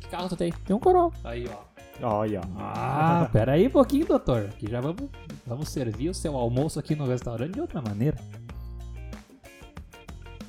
[0.00, 0.52] Que carro tu tem?
[0.52, 1.12] Tem um Corolla.
[1.24, 1.70] Aí, ó.
[2.02, 2.40] Olha.
[2.56, 4.48] Ah, pera aí um pouquinho, doutor.
[4.58, 5.10] Que já vamos,
[5.46, 8.16] vamos servir o seu almoço aqui no restaurante de outra maneira.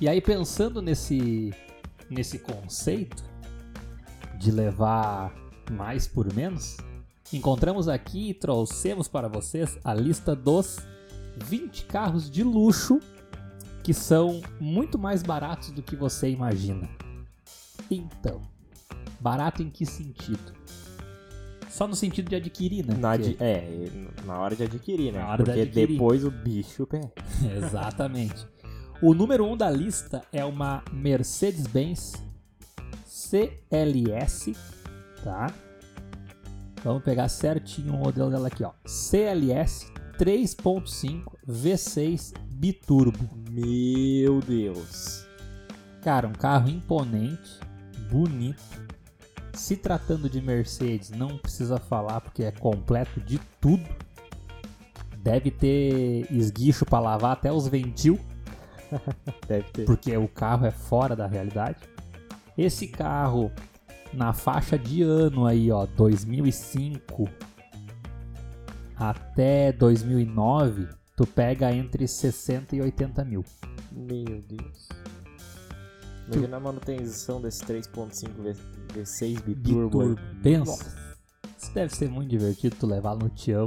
[0.00, 1.52] E aí, pensando nesse,
[2.08, 3.22] nesse conceito
[4.38, 6.76] de levar mais por menos,
[7.32, 10.78] encontramos aqui e trouxemos para vocês a lista dos
[11.44, 13.00] 20 carros de luxo
[13.82, 16.88] que são muito mais baratos do que você imagina.
[17.90, 18.40] Então,
[19.20, 20.52] barato em que sentido?
[21.68, 22.94] Só no sentido de adquirir, né?
[22.94, 23.90] Na, Porque- de- é,
[24.26, 25.20] na hora de adquirir, né?
[25.20, 25.88] Na hora de Porque adquirir.
[25.88, 27.10] depois o bicho pega.
[27.56, 28.46] Exatamente.
[29.00, 32.12] O número 1 um da lista é uma Mercedes-Benz
[33.06, 34.54] CLS,
[35.22, 35.52] tá?
[36.84, 38.72] Vamos pegar certinho o modelo dela aqui, ó.
[38.84, 39.86] CLS
[40.18, 43.28] 3.5 V6 biturbo.
[43.50, 45.26] Meu Deus.
[46.02, 47.60] Cara, um carro imponente,
[48.10, 48.62] bonito.
[49.54, 53.84] Se tratando de Mercedes, não precisa falar porque é completo de tudo.
[55.18, 58.18] Deve ter esguicho para lavar até os ventil.
[59.46, 59.84] Deve ter.
[59.84, 61.78] porque o carro é fora da realidade.
[62.58, 63.52] Esse carro
[64.12, 67.28] na faixa de ano aí, ó, 2005
[68.96, 73.44] até 2009, tu pega entre 60 e 80 mil.
[73.90, 74.88] Meu Deus.
[76.28, 78.54] Imagina a manutenção desse 3.5 V-
[78.94, 80.08] V6 biturbo.
[80.14, 80.20] Biturbo.
[80.42, 81.02] Pensa.
[81.58, 83.66] Isso deve ser muito divertido tu levar no tião.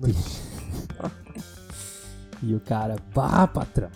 [2.42, 3.90] e o cara, bah, patrão,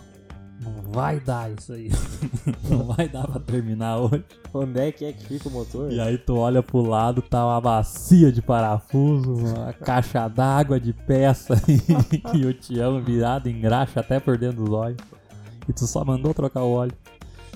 [0.61, 1.89] não vai dar isso aí.
[2.69, 4.23] não vai dar pra terminar hoje.
[4.53, 5.91] Onde é que é que fica o motor?
[5.91, 10.93] E aí tu olha pro lado, tá uma bacia de parafuso, uma caixa d'água de
[10.93, 11.55] peça
[12.33, 14.97] e, o tião virado em graxa até por dentro dos olhos.
[15.67, 16.93] E tu só mandou trocar o óleo.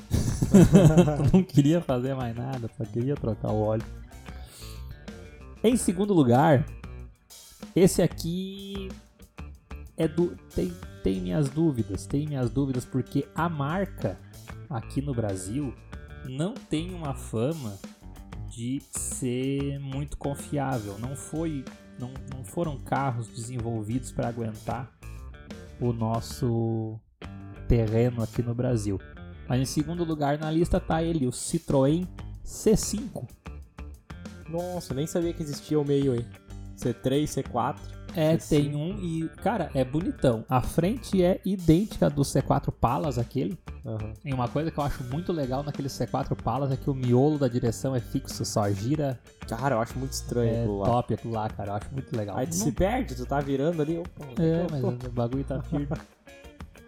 [0.10, 3.86] tu não queria fazer mais nada, só queria trocar o óleo.
[5.64, 6.66] Em segundo lugar,
[7.76, 8.90] esse aqui
[10.00, 14.20] é do tem tem minhas dúvidas, tem minhas dúvidas porque a marca
[14.70, 15.74] aqui no Brasil
[16.26, 17.78] não tem uma fama
[18.50, 20.98] de ser muito confiável.
[21.00, 21.64] Não foi,
[21.98, 24.92] não, não foram carros desenvolvidos para aguentar
[25.80, 27.00] o nosso
[27.68, 29.00] terreno aqui no Brasil.
[29.48, 32.08] Mas em segundo lugar na lista tá ele, o Citroën
[32.46, 33.28] C5.
[34.50, 36.26] Nossa, nem sabia que existia o meio aí.
[36.76, 37.99] C3, C4.
[38.16, 38.50] É, C5.
[38.50, 40.44] tem um e, cara, é bonitão.
[40.50, 43.58] A frente é idêntica do C4 Palas, aquele.
[43.86, 44.14] Aham.
[44.26, 47.38] E uma coisa que eu acho muito legal naquele C4 Palas é que o miolo
[47.38, 49.20] da direção é fixo, só gira.
[49.48, 50.86] Cara, eu acho muito estranho É aquilo lá.
[50.88, 51.72] top aquilo lá, cara.
[51.72, 52.38] Eu acho muito legal.
[52.38, 53.98] Aí tu Não- se perde, tu tá virando ali.
[53.98, 55.88] Opa, É, eu mas o bagulho tá firme.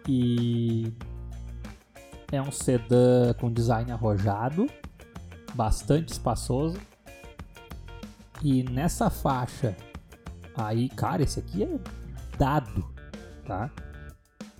[0.08, 0.92] e
[2.30, 4.66] é um sedã com design arrojado,
[5.54, 6.78] bastante espaçoso.
[8.42, 9.76] E nessa faixa
[10.56, 11.78] aí, cara, esse aqui é
[12.38, 12.84] dado,
[13.46, 13.70] tá?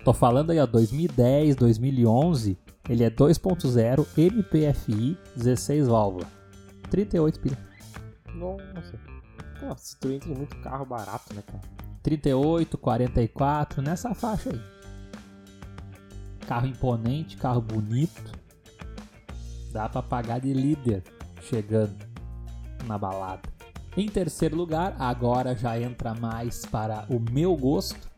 [0.03, 2.57] Tô falando aí, ó, 2010, 2011,
[2.89, 6.27] ele é 2.0 MPFI 16 válvula.
[6.89, 7.57] 38 pila.
[8.35, 8.99] Nossa.
[9.59, 11.61] Pô, Citroën tem muito carro barato, né, cara?
[12.01, 14.61] 38, 44, nessa faixa aí.
[16.45, 18.33] Carro imponente, carro bonito.
[19.71, 21.01] Dá pra pagar de líder
[21.41, 21.95] chegando
[22.85, 23.52] na balada.
[23.95, 28.11] Em terceiro lugar, agora já entra mais para o meu gosto.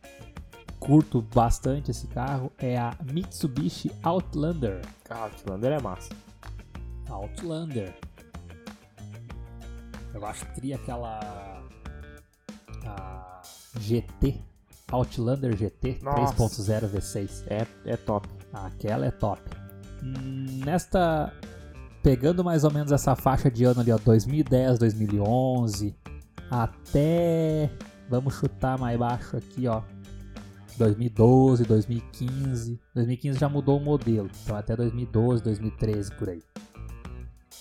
[0.79, 2.51] Curto bastante esse carro.
[2.57, 4.81] É a Mitsubishi Outlander.
[5.09, 6.09] Outlander é massa.
[7.09, 7.93] Outlander.
[10.13, 11.19] Eu acho que teria aquela.
[12.85, 13.41] A
[13.79, 14.39] GT.
[14.91, 16.35] Outlander GT Nossa.
[16.35, 17.43] 3.0 V6.
[17.47, 18.29] É, é top.
[18.53, 19.41] Aquela é top.
[20.01, 21.33] Hum, Nesta.
[22.05, 25.95] Pegando mais ou menos essa faixa de ano ali, ó, 2010, 2011,
[26.51, 27.71] até.
[28.07, 29.81] Vamos chutar mais baixo aqui, ó.
[30.77, 32.79] 2012, 2015.
[32.93, 36.43] 2015 já mudou o modelo, então até 2012, 2013 por aí.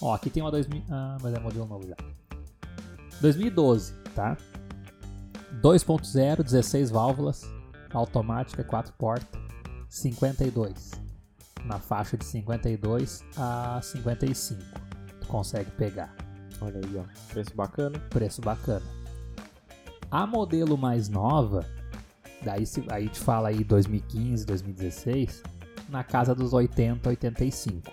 [0.02, 0.82] Ó, aqui tem uma 2000.
[0.90, 1.96] Ah, mas é modelo novo já.
[3.22, 4.36] 2012, tá?
[5.62, 7.50] 2.0, 16 válvulas,
[7.94, 9.40] automática, 4 portas,
[9.88, 11.03] 52.
[11.64, 14.60] Na faixa de 52 a 55.
[15.20, 16.14] Tu consegue pegar.
[16.60, 17.04] Olha aí, ó.
[17.32, 17.98] Preço bacana.
[18.10, 18.84] Preço bacana.
[20.10, 21.66] A modelo mais nova,
[22.42, 25.42] daí se, aí te fala aí 2015, 2016,
[25.88, 27.90] na casa dos 80, 85.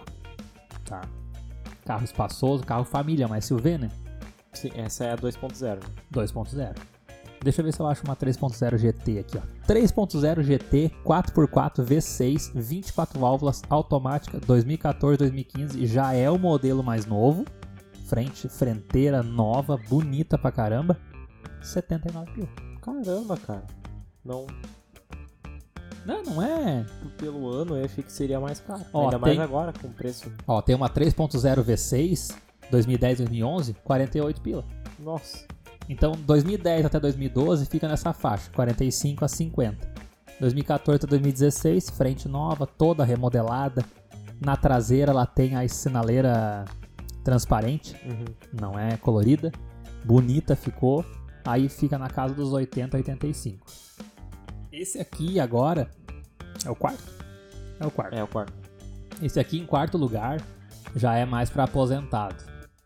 [0.86, 1.02] Tá?
[1.86, 3.90] Carro espaçoso, carro família, mais SUV, né?
[4.54, 5.80] Sim, essa é a 2.0.
[6.14, 6.78] 2.0.
[7.44, 9.42] Deixa eu ver se eu acho uma 3.0 GT aqui, ó.
[9.68, 17.44] 3.0 GT 4x4 V6, 24 válvulas, automática, 2014, 2015, já é o modelo mais novo.
[18.06, 21.00] Frente, frenteira nova, bonita pra caramba.
[21.62, 22.50] 79 mil.
[22.82, 23.64] Caramba, cara.
[24.24, 24.46] Não,
[26.06, 26.86] Não, não é.
[27.18, 28.82] pelo ano eu achei que seria mais caro.
[28.94, 30.32] Ó, Ainda mais tem- agora, com preço.
[30.48, 32.36] Ó, tem uma 3.0 V6,
[32.70, 34.66] 2010, 2011, 48 pila.
[35.00, 35.46] Nossa.
[35.92, 39.94] Então, 2010 até 2012 fica nessa faixa, 45 a 50.
[40.40, 43.84] 2014 até 2016, frente nova, toda remodelada.
[44.40, 46.64] Na traseira ela tem a sinaleira
[47.26, 48.24] transparente, Uhum.
[48.54, 49.52] não é colorida.
[50.06, 51.04] Bonita ficou.
[51.44, 53.66] Aí fica na casa dos 80 a 85.
[54.72, 55.92] Esse aqui agora
[56.66, 57.04] é o quarto.
[57.82, 58.16] É o quarto.
[58.16, 58.54] É o quarto.
[59.22, 60.42] Esse aqui em quarto lugar
[60.96, 62.38] já é mais para aposentado.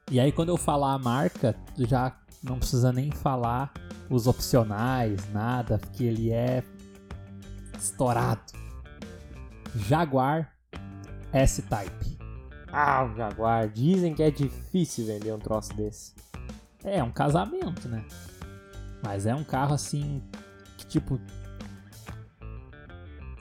[0.10, 2.12] E aí quando eu falar a marca, já
[2.48, 3.74] não precisa nem falar
[4.10, 6.64] os opcionais, nada, porque ele é
[7.78, 8.54] estourado.
[9.76, 10.56] Jaguar
[11.34, 12.18] S-Type.
[12.72, 13.68] Ah, o Jaguar.
[13.70, 16.14] Dizem que é difícil vender um troço desse.
[16.84, 18.06] É um casamento, né?
[19.04, 20.22] Mas é um carro assim
[20.78, 21.20] que tipo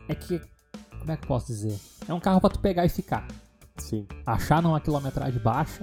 [0.09, 0.41] é que
[0.99, 1.79] como é que eu posso dizer?
[2.09, 3.27] É um carro para tu pegar e ficar.
[3.77, 4.07] Sim.
[4.25, 5.83] achar numa quilometragem baixa,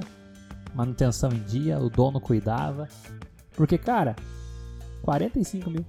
[0.74, 2.88] manutenção em dia, o dono cuidava.
[3.56, 4.16] Porque, cara,
[5.04, 5.86] 45 mil.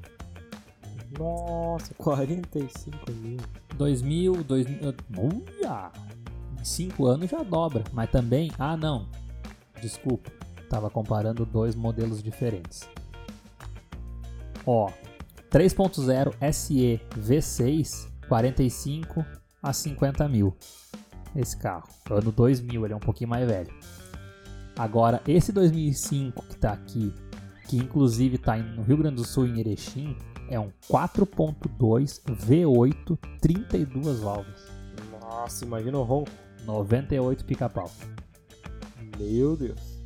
[1.18, 3.38] Nossa, 45 mil.
[3.76, 4.94] 2000, 2000.
[5.16, 5.90] Uia!
[6.58, 7.84] Em 5 anos já dobra.
[7.92, 8.50] Mas também.
[8.58, 9.06] Ah, não.
[9.80, 10.30] Desculpa.
[10.68, 12.88] Tava comparando dois modelos diferentes.
[14.66, 14.90] Ó.
[15.50, 19.24] 3.0 SE V6, 45
[19.62, 20.56] a 50 mil.
[21.36, 21.88] Esse carro.
[22.10, 23.72] Ano 2000, ele é um pouquinho mais velho.
[24.76, 27.12] Agora, esse 2005 que tá aqui,
[27.68, 30.16] que inclusive tá em- no Rio Grande do Sul, em Erechim,
[30.48, 34.60] é um 4.2 V8, 32 válvulas.
[35.20, 36.30] Nossa, imagina o ronco.
[36.64, 37.90] 98 pica-pau.
[39.18, 40.00] Meu Deus.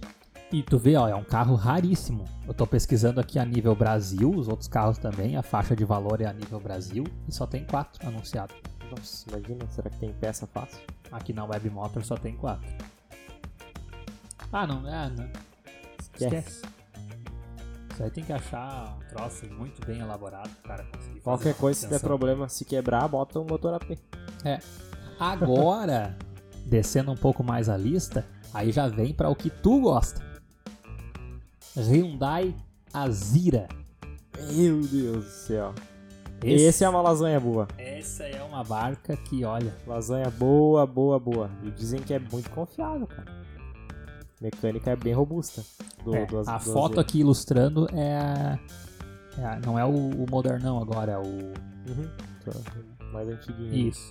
[0.52, 2.24] E tu vê, ó, é um carro raríssimo.
[2.46, 6.20] Eu tô pesquisando aqui a nível Brasil, os outros carros também, a faixa de valor
[6.20, 8.54] é a nível Brasil, e só tem quatro anunciados.
[8.90, 10.78] Nossa, imagina, será que tem peça fácil?
[11.10, 12.66] Aqui na Web Motor só tem quatro.
[14.52, 15.28] Ah, não, é, não.
[15.98, 16.36] Esquece.
[16.36, 16.62] Esquece.
[17.96, 21.80] Isso aí tem que achar um troço muito bem elaborado, cara conseguir fazer Qualquer coisa,
[21.80, 23.98] se der problema, se quebrar, bota um motor AP.
[25.18, 26.14] Agora,
[26.66, 30.22] descendo um pouco mais a lista, aí já vem para o que tu gosta.
[31.74, 32.54] Hyundai
[32.92, 33.66] Azira.
[34.52, 35.74] Meu Deus do céu.
[36.42, 37.66] Esse, é uma lasanha boa.
[37.78, 41.50] Essa é uma barca que, olha, Lasanha boa, boa, boa.
[41.64, 43.32] E dizem que é muito confiável, cara.
[44.40, 45.64] Mecânica é bem robusta.
[46.04, 48.58] Do, é, do, a do foto aqui ilustrando é,
[49.38, 51.22] é não é o, o modernão agora, é o
[51.88, 52.08] Uhum.
[52.44, 53.74] Tô- Mais antiguinho.
[53.88, 54.08] isso.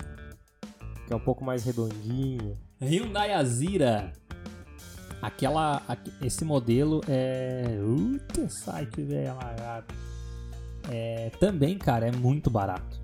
[1.06, 2.58] Que é um pouco mais redondinho.
[2.82, 4.12] Hyundai Azira.
[5.22, 7.78] Aquela, aque- esse modelo é,
[8.34, 9.36] que site velho.
[10.90, 13.00] É, também, cara, é muito barato.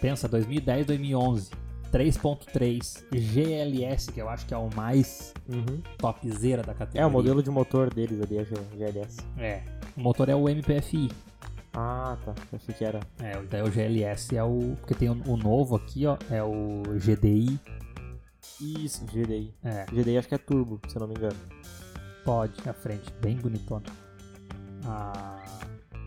[0.00, 1.50] Pensa 2010, 2011,
[1.96, 5.80] 3.3 GLS, que eu acho que é o mais Uhum.
[5.96, 7.02] topzera da categoria.
[7.02, 9.18] É, o modelo de motor deles ali, a GLS.
[9.38, 9.62] É.
[9.96, 11.10] O motor é o MPFI.
[11.72, 12.34] Ah, tá.
[12.52, 13.00] Achei que era.
[13.18, 14.76] É, daí o GLS é o.
[14.80, 16.16] Porque tem o, o novo aqui, ó.
[16.30, 17.58] É o GDI.
[18.60, 19.54] Isso, GDI.
[19.64, 21.36] É, GDI acho que é turbo, se eu não me engano.
[22.24, 23.12] pode, à frente.
[23.22, 23.84] Bem bonitona.
[24.84, 25.44] Ah,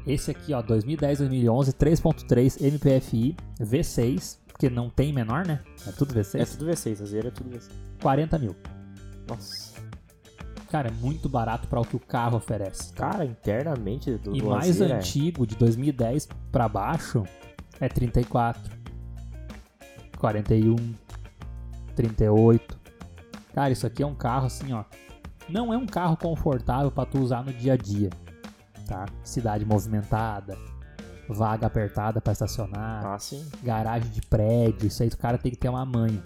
[0.07, 4.37] esse aqui, ó, 2010, 2011, 3.3 MPFI, V6.
[4.59, 5.61] Porque não tem menor, né?
[5.87, 6.37] É tudo V6.
[6.41, 7.69] É tudo V6, a Zero é tudo V6.
[8.01, 8.53] 40 mil.
[9.25, 9.79] Nossa.
[10.69, 12.91] Cara, é muito barato para o que o carro oferece.
[12.91, 17.23] Cara, internamente do E do mais é- antigo, de 2010 pra baixo,
[17.79, 18.61] é 34,
[20.17, 20.75] 41,
[21.95, 22.77] 38.
[23.53, 24.83] Cara, isso aqui é um carro assim, ó.
[25.47, 28.09] Não é um carro confortável pra tu usar no dia a dia,
[28.85, 29.05] tá?
[29.23, 30.57] Cidade movimentada,
[31.29, 33.45] vaga apertada pra estacionar, Ah, sim.
[33.63, 36.23] garagem de prédio, isso aí o cara tem que ter uma manha.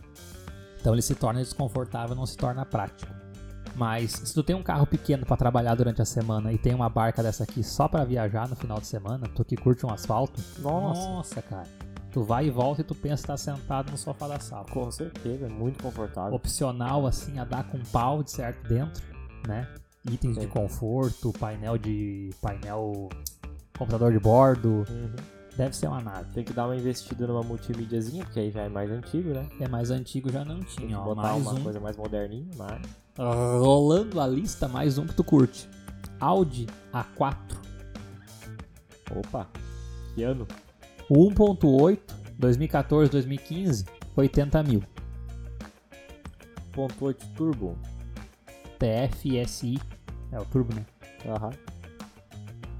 [0.79, 3.11] Então ele se torna desconfortável, não se torna prático.
[3.75, 6.89] Mas se tu tem um carro pequeno pra trabalhar durante a semana e tem uma
[6.89, 10.39] barca dessa aqui só pra viajar no final de semana, tu que curte um asfalto,
[10.59, 11.41] Nossa.
[11.41, 11.67] cara.
[12.11, 14.65] Tu vai e volta e tu pensa estar sentado no sofá da sala.
[14.71, 16.33] Com certeza, é muito confortável.
[16.35, 19.03] Opcional assim a dar com pau de certo dentro,
[19.47, 19.67] né?
[20.07, 20.49] Itens de Sim.
[20.49, 23.09] conforto, painel de painel
[23.85, 25.11] computador de bordo, Uhum.
[25.57, 26.31] deve ser uma nave.
[26.33, 29.47] Tem que dar uma investida numa multimídiazinha, porque aí já é mais antigo, né?
[29.59, 31.97] É mais antigo já não Tem que tinha, ó, botar mais uma um coisa mais
[31.97, 32.81] moderninha, mas...
[33.17, 35.69] Rolando a lista, mais um que tu curte.
[36.19, 37.35] Audi A4.
[39.15, 39.47] Opa,
[40.15, 40.47] que ano?
[41.09, 41.99] O 1.8,
[42.39, 44.83] 2014, 2015, 80 mil.
[46.71, 47.77] Ponto 8 Turbo.
[48.79, 49.79] TFSI,
[50.31, 50.83] é o turbo, né?
[51.27, 51.51] Aham.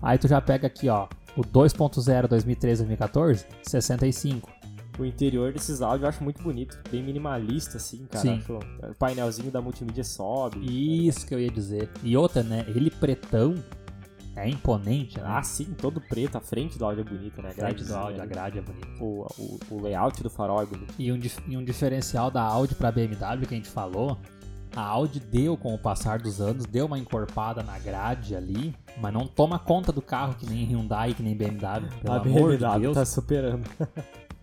[0.04, 4.52] Aí tu já pega aqui, ó, o 2.0 2013, 2014, 65.
[5.00, 8.22] O interior desses áudios eu acho muito bonito, bem minimalista, assim, cara.
[8.22, 8.38] Sim.
[8.38, 8.60] Acho-
[8.92, 10.60] o painelzinho da multimídia sobe.
[11.08, 11.90] Isso que eu ia dizer.
[12.04, 12.64] E outra, né?
[12.68, 13.56] Ele pretão
[14.36, 15.26] é imponente, né?
[15.28, 17.50] Ah, sim, todo preto, a frente do áudio é bonita, né?
[17.50, 18.32] a grade do áudio, a ali.
[18.32, 18.88] grade é bonita.
[19.00, 20.94] O, o, o layout do farol é bonito.
[20.98, 24.18] E um, e um diferencial da Audi pra BMW que a gente falou,
[24.76, 29.14] a Audi deu com o passar dos anos, deu uma encorpada na grade ali, mas
[29.14, 31.88] não toma conta do carro que nem Hyundai, que nem BMW.
[32.02, 33.64] Pelo a amor de BMW Deus, tá superando.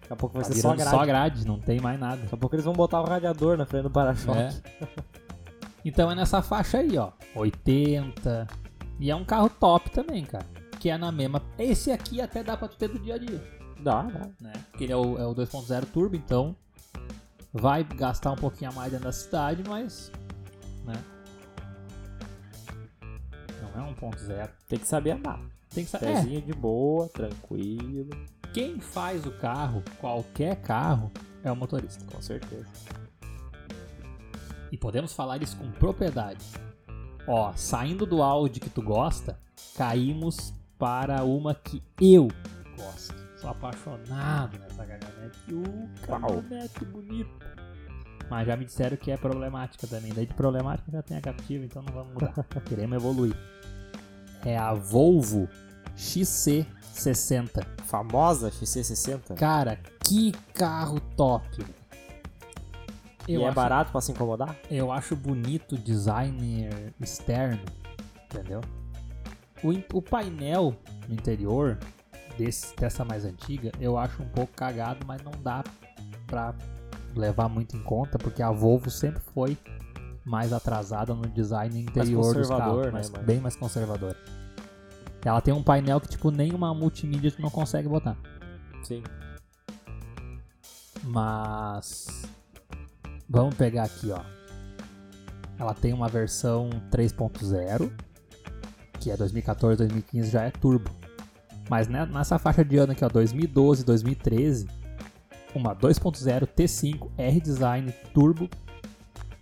[0.00, 0.90] Daqui a pouco vai tá ser só grade.
[0.90, 2.16] só grade, não tem mais nada.
[2.22, 4.38] Daqui a pouco eles vão botar o radiador na frente do para-choque.
[4.38, 4.50] É.
[5.84, 7.10] Então é nessa faixa aí, ó.
[7.34, 8.46] 80.
[8.98, 10.44] E é um carro top também, cara.
[10.78, 11.42] Que é na mesma.
[11.58, 13.42] Esse aqui até dá pra tu ter do dia a dia.
[13.82, 14.28] Dá, dá.
[14.40, 14.52] né?
[14.70, 16.54] Porque ele é o, é o 2.0 turbo, então
[17.52, 20.10] vai gastar um pouquinho a mais dentro da cidade, mas
[20.84, 20.94] né?
[23.62, 24.50] Não é 1.0.
[24.68, 25.40] Tem que saber andar.
[25.72, 26.06] Tem que saber.
[26.06, 28.10] Pezinho de boa, tranquilo.
[28.52, 31.10] quem faz o carro, qualquer carro,
[31.44, 32.04] é o motorista.
[32.12, 32.66] Com certeza.
[34.72, 36.44] E podemos falar isso com propriedade.
[37.26, 39.38] Ó, saindo do Audi que tu gosta,
[39.76, 42.28] caímos para uma que eu
[42.76, 43.19] gosto.
[43.40, 45.54] Sou apaixonado nessa caminhonete.
[45.54, 47.54] Uh, caminhonete bonita.
[48.28, 50.12] Mas já me disseram que é problemática também.
[50.12, 52.34] Daí de problemática já tem a captiva, então não vamos mudar.
[52.68, 53.34] Queremos evoluir.
[54.44, 55.48] É a Volvo
[55.96, 57.64] XC60.
[57.86, 59.34] Famosa XC60.
[59.36, 61.48] Cara, que carro top.
[61.56, 61.74] velho.
[63.26, 64.54] e é barato pra se incomodar?
[64.70, 67.64] Eu acho bonito o designer externo,
[68.26, 68.60] entendeu?
[69.64, 70.76] O, o painel
[71.08, 71.78] no interior
[72.40, 75.62] desse, dessa mais antiga eu acho um pouco cagado, mas não dá
[76.26, 76.54] pra
[77.14, 79.58] levar muito em conta, porque a Volvo sempre foi
[80.24, 84.16] mais atrasada no design interior dos carros, né, mas- bem mais conservadora.
[85.22, 88.16] Ela tem um painel que tipo nenhuma multimídia tu não consegue botar.
[88.84, 89.02] Sim.
[91.02, 92.06] Mas
[93.28, 94.20] vamos pegar aqui, ó.
[95.58, 97.92] Ela tem uma versão 3.0,
[98.98, 100.90] que é 2014, 2015 já é turbo.
[101.70, 104.66] Mas né, nessa faixa de ano aqui, ó, 2012, 2013,
[105.54, 108.48] uma 2.0 T5 R-Design turbo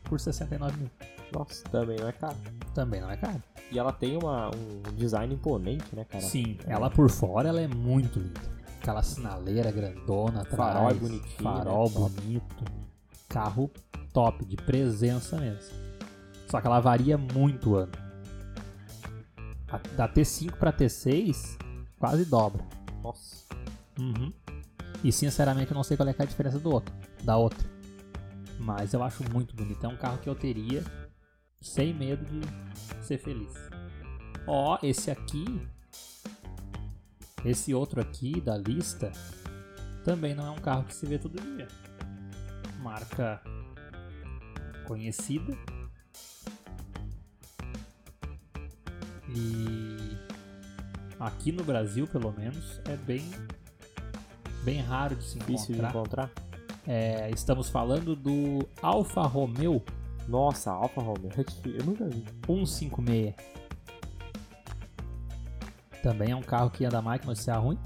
[0.05, 0.91] por 69 mil.
[1.33, 2.37] Nossa, também não é caro.
[2.75, 3.43] Também não é caro.
[3.73, 6.23] E ela tem uma, um design imponente, né, cara?
[6.23, 8.41] Sim, ela por fora ela é muito linda.
[8.83, 10.57] Aquela sinaleira grandona atrás.
[10.75, 11.95] Farol é bonitinho, Farol né?
[11.95, 12.65] Bonito.
[13.27, 13.71] Carro
[14.13, 15.73] top, de presença mesmo.
[16.47, 17.93] Só que ela varia muito o ano.
[19.71, 21.59] A- Da T5 pra T6,
[21.99, 22.65] quase dobra.
[23.03, 23.45] Nossa.
[23.99, 24.33] Uhum.
[25.03, 27.69] E sinceramente eu não sei qual é, é a diferença do outro, da outra.
[28.59, 29.85] Mas eu acho muito bonito.
[29.85, 30.85] É um carro que eu teria
[31.61, 33.53] sem medo de ser feliz.
[34.47, 35.45] Ó, esse aqui.
[37.45, 39.13] Esse outro aqui da lista
[40.05, 41.69] também não é um carro que se vê todo dia.
[42.81, 43.41] Marca
[44.87, 45.57] conhecida.
[49.29, 49.78] E
[51.19, 53.25] aqui no Brasil, pelo menos, é bem
[54.65, 55.91] bem raro de se Difícil de encontrar.
[56.27, 56.31] encontrar.
[56.87, 59.83] É, estamos falando do Alfa Romeo
[60.27, 61.31] Nossa, Alfa Romeo.
[61.37, 61.45] é
[61.81, 62.25] Eu nunca vi.
[62.47, 63.35] 156.
[66.03, 67.79] Também é um carro que anda mais que noticiar ruim.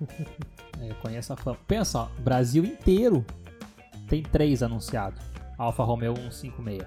[0.80, 1.58] É, eu conheço a fama.
[1.66, 3.26] Pensa, ó, Brasil inteiro
[4.08, 5.20] tem três anunciados.
[5.58, 6.86] Alfa Romeo 156.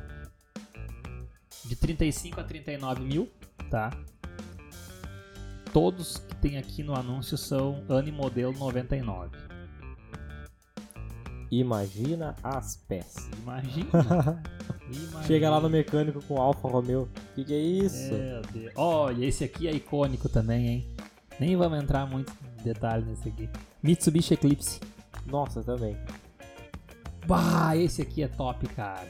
[1.66, 3.30] De 35 a 39 mil,
[3.70, 3.90] tá?
[5.74, 9.30] Todos que tem aqui no anúncio são ano e modelo 99.
[11.50, 13.30] Imagina as peças.
[13.42, 13.90] Imagina.
[13.94, 15.24] Imagina.
[15.28, 17.10] Chega lá no mecânico com Alfa Romeo.
[17.36, 18.14] Que que é isso?
[18.14, 18.74] Meu Deus.
[18.76, 20.96] Olha, esse aqui é icônico também, hein?
[21.40, 23.50] Nem vamos entrar muito de detalhe nesse aqui.
[23.82, 24.80] Mitsubishi Eclipse.
[25.26, 25.98] Nossa, também.
[27.26, 29.10] Bah, esse aqui é top, cara.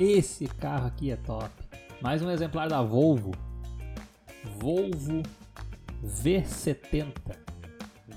[0.00, 1.50] Esse carro aqui é top.
[2.00, 3.32] Mais um exemplar da Volvo.
[4.58, 5.22] Volvo
[6.04, 7.12] V70.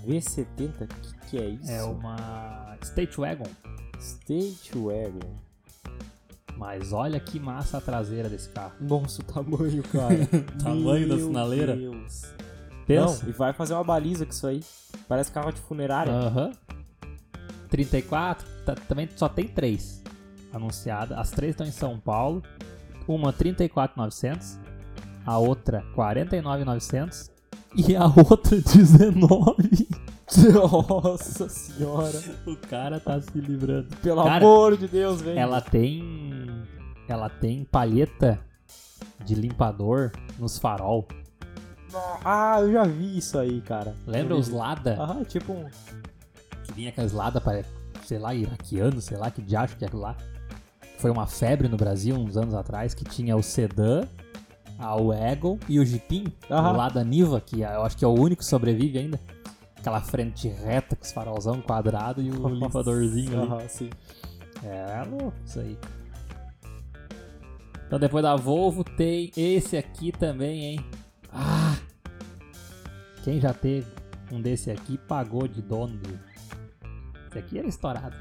[0.06, 0.84] V70?
[0.84, 1.72] O que, que é isso?
[1.72, 3.48] É uma State Wagon.
[4.00, 5.36] State Wagon.
[6.58, 8.74] Mas olha que massa a traseira desse carro.
[8.80, 10.16] Nossa, o tamanho, cara.
[10.64, 11.76] Tamanho da Meu sinaleira.
[11.76, 12.24] Deus.
[12.88, 13.24] Pensa.
[13.24, 14.64] Não, e vai fazer uma baliza com isso aí.
[15.08, 16.14] Parece carro de funerária.
[16.14, 16.52] Aham.
[17.70, 20.02] 34, tá- também só tem três
[20.54, 21.18] anunciadas.
[21.18, 22.42] As três estão em São Paulo.
[23.08, 24.58] Uma 34,900,
[25.26, 27.30] a outra 49,900
[27.76, 29.88] e a outra 19.
[30.54, 32.20] Nossa senhora.
[32.48, 33.96] o cara tá se livrando.
[33.98, 35.38] Pelo Cara, amor de Deus, velho.
[35.38, 36.66] Ela tem
[37.08, 38.40] ela tem palheta
[39.24, 41.08] de limpador nos farol.
[42.24, 43.96] Ah, eu já vi isso aí, cara.
[44.06, 44.50] Lembra os.
[44.50, 44.98] Lada?
[45.00, 45.66] Ah, tipo um.
[46.64, 47.64] que vinha aquelas Lada para,
[48.04, 50.18] sei lá, iraquiano, sei lá, que diacho que é lá.
[50.98, 54.02] Foi uma febre no Brasil uns anos atrás, que tinha o sedã,
[54.78, 56.74] a Wagon e o Jeepin, Aham.
[56.74, 59.20] o Lada Niva, que eu acho que é o único que sobrevive ainda.
[59.78, 63.52] Aquela frente reta com os farolzão quadrado e o limpadorzinho ali.
[63.52, 63.90] Aham, sim.
[64.64, 65.78] É louco isso aí.
[67.88, 70.86] Então depois da Volvo tem esse aqui também, hein?
[71.32, 71.78] Ah!
[73.24, 73.88] Quem já teve
[74.32, 75.96] um desse aqui pagou de dono.
[75.98, 76.20] do-
[77.30, 78.16] Esse aqui era estourado.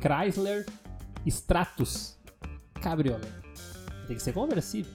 [0.00, 0.66] Chrysler
[1.26, 2.16] Stratus
[2.82, 3.26] Cabriolet.
[4.08, 4.92] Tem que ser conversível.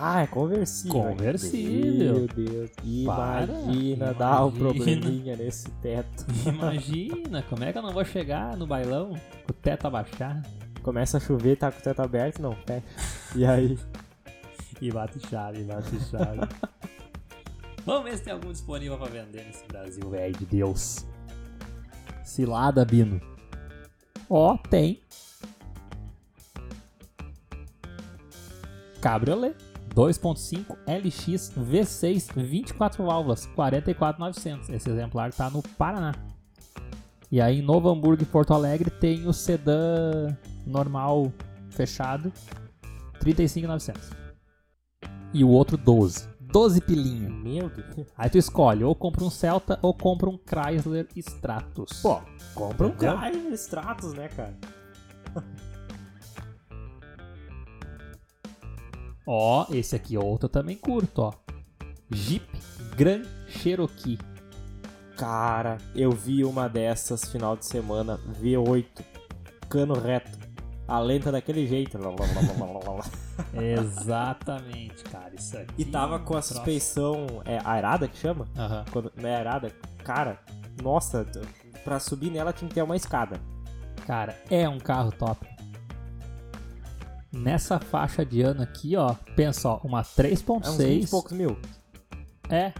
[0.00, 1.02] Ah, é conversível.
[1.02, 2.14] Conversível.
[2.14, 2.70] Meu Deus.
[3.04, 6.24] Para, Imagina dar um probleminha nesse teto.
[6.46, 10.48] Imagina, como é que eu não vou chegar no bailão com o teto abaixado
[10.84, 12.84] Começa a chover, tá com o teto aberto, não, fecha.
[13.34, 13.76] E aí?
[14.80, 16.48] e bate chave, bate chave.
[17.84, 21.04] Vamos ver se tem algum disponível pra vender nesse Brasil, velho de Deus.
[22.24, 23.20] Cilada, Bino.
[24.30, 25.02] Ó, tem.
[29.00, 29.67] Cabriolet
[29.98, 34.72] 2.5 LX V6 24 válvulas 44.900.
[34.72, 36.14] Esse exemplar tá no Paraná.
[37.32, 41.32] E aí em Novo Hamburgo e Porto Alegre tem o sedã normal
[41.70, 42.32] fechado
[43.20, 43.96] 35.900.
[45.34, 46.28] E o outro 12.
[46.42, 47.28] 12 pilinha.
[47.28, 48.06] Meu Deus.
[48.16, 52.00] Aí tu escolhe ou compra um Celta ou compra um Chrysler Stratus.
[52.00, 52.20] Pô,
[52.54, 52.92] compra um?
[52.92, 54.54] Chrysler Stratus, né, cara?
[59.30, 61.32] Ó, esse aqui é outro também curto, ó.
[62.10, 62.46] Jeep
[62.96, 64.18] Grand Cherokee.
[65.18, 68.86] Cara, eu vi uma dessas final de semana, V8,
[69.68, 70.38] cano reto.
[70.86, 71.98] A lenta daquele jeito.
[73.52, 75.34] Exatamente, cara.
[75.34, 75.74] Isso aqui.
[75.76, 78.48] E tava com a suspensão é, aerada que chama?
[78.56, 78.86] Aham.
[78.90, 79.70] Quando não é aerada?
[80.02, 80.40] Cara,
[80.82, 81.26] nossa,
[81.84, 83.38] pra subir nela tinha que ter uma escada.
[84.06, 85.46] Cara, é um carro top.
[87.30, 91.10] Nessa faixa de ano aqui, ó, pensa, ó, uma É uns 20 e 3.6.
[91.10, 91.58] poucos mil.
[92.48, 92.72] É.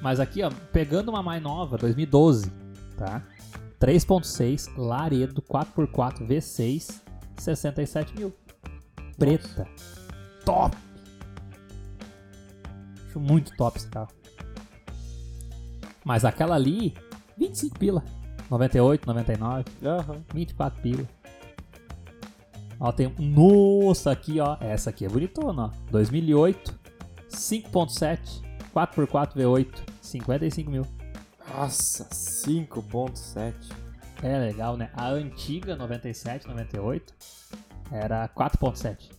[0.00, 2.50] Mas aqui, ó, pegando uma mais nova, 2012,
[2.96, 3.22] tá?
[3.78, 7.00] 3.6, Laredo 4x4 V6,
[7.36, 8.32] 67 mil.
[9.18, 9.66] Preta.
[10.44, 10.74] Top!
[13.06, 14.08] Acho muito top esse carro.
[16.04, 16.94] Mas aquela ali,
[17.36, 18.04] 25 pila.
[18.50, 20.22] 98, 99, Aham.
[20.32, 21.06] 24 pila.
[22.80, 23.14] Ó, tem.
[23.18, 24.56] Nossa, aqui, ó.
[24.58, 25.70] Essa aqui é bonitona, ó.
[25.90, 26.74] 2008,
[27.28, 28.42] 5.7,
[28.74, 29.68] 4x4 V8,
[30.00, 30.86] 55 mil.
[31.54, 33.54] Nossa, 5.7.
[34.22, 34.90] É legal, né?
[34.94, 37.14] A antiga 97, 98
[37.92, 39.10] era 4.7.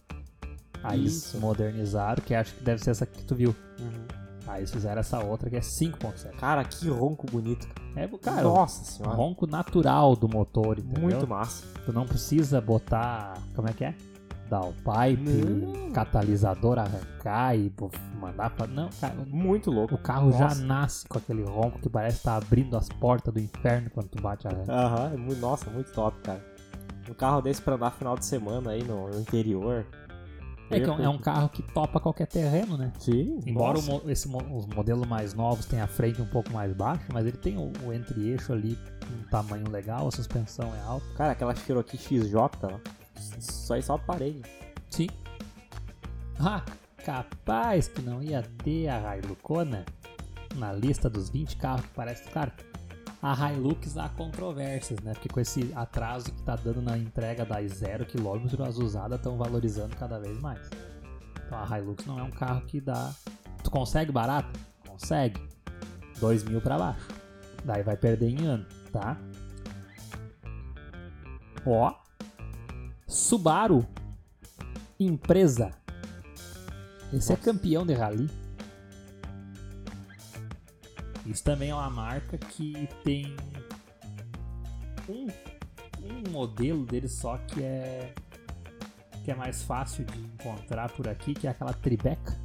[0.83, 1.39] Aí Isso.
[1.39, 3.55] modernizaram, que acho que deve ser essa que tu viu.
[3.79, 4.20] Uhum.
[4.51, 6.35] Aí eles fizeram essa outra que é 5.7.
[6.37, 7.67] Cara, que ronco bonito.
[7.67, 7.81] cara.
[7.95, 9.15] É, cara, Nossa senhora.
[9.15, 11.01] ronco natural do motor, entendeu?
[11.03, 11.65] Muito massa.
[11.85, 13.33] Tu não precisa botar.
[13.55, 13.95] Como é que é?
[14.49, 15.91] Downpipe, Não.
[15.93, 17.73] catalisador arrancar e
[18.19, 18.67] mandar pra.
[18.67, 19.15] Não, cara.
[19.25, 19.95] Muito louco.
[19.95, 20.63] O carro já Nossa.
[20.63, 24.47] nasce com aquele ronco que parece estar abrindo as portas do inferno quando tu bate
[24.47, 24.73] a arranca.
[24.73, 26.45] Aham, é nossa, muito top, cara.
[27.09, 29.85] Um carro desse pra andar final de semana aí no, no interior.
[30.75, 32.91] É que é um- é carro que topa qualquer terreno, né?
[32.99, 37.03] Sim, Embora o esse os modelos mais novos tenham a frente um pouco mais baixa,
[37.13, 38.77] mas ele tem o, o entre-eixo ali
[39.11, 41.05] um tamanho legal, a suspensão é alta.
[41.15, 42.33] Cara, aquela Cherokee XJ,
[43.39, 44.41] só aí só parede.
[44.89, 45.07] Sim.
[46.39, 46.63] Ah,
[47.03, 49.85] capaz que não ia ter a Hiluxona
[50.55, 52.23] na lista dos 20 carros que parece.
[52.29, 52.51] Cara,
[53.21, 55.13] a Hilux há controvérsias, né?
[55.13, 59.37] Porque com esse atraso que tá dando na entrega das 0 km, as usadas estão
[59.37, 60.67] valorizando cada vez mais.
[61.45, 63.13] Então a Hilux não é um carro que dá.
[63.63, 64.59] Tu consegue barato?
[64.87, 65.39] Consegue.
[66.19, 67.07] 2 mil pra baixo.
[67.63, 69.17] Daí vai perder em ano, tá?
[71.65, 71.93] Ó.
[73.07, 73.85] Subaru.
[74.99, 75.71] Empresa.
[77.13, 77.51] Esse é Nossa.
[77.51, 78.29] campeão de rally.
[81.31, 83.33] Isso também é uma marca que tem
[85.07, 85.27] um,
[86.03, 88.13] um modelo dele só que é
[89.23, 92.35] que é mais fácil de encontrar por aqui, que é aquela Tribeca.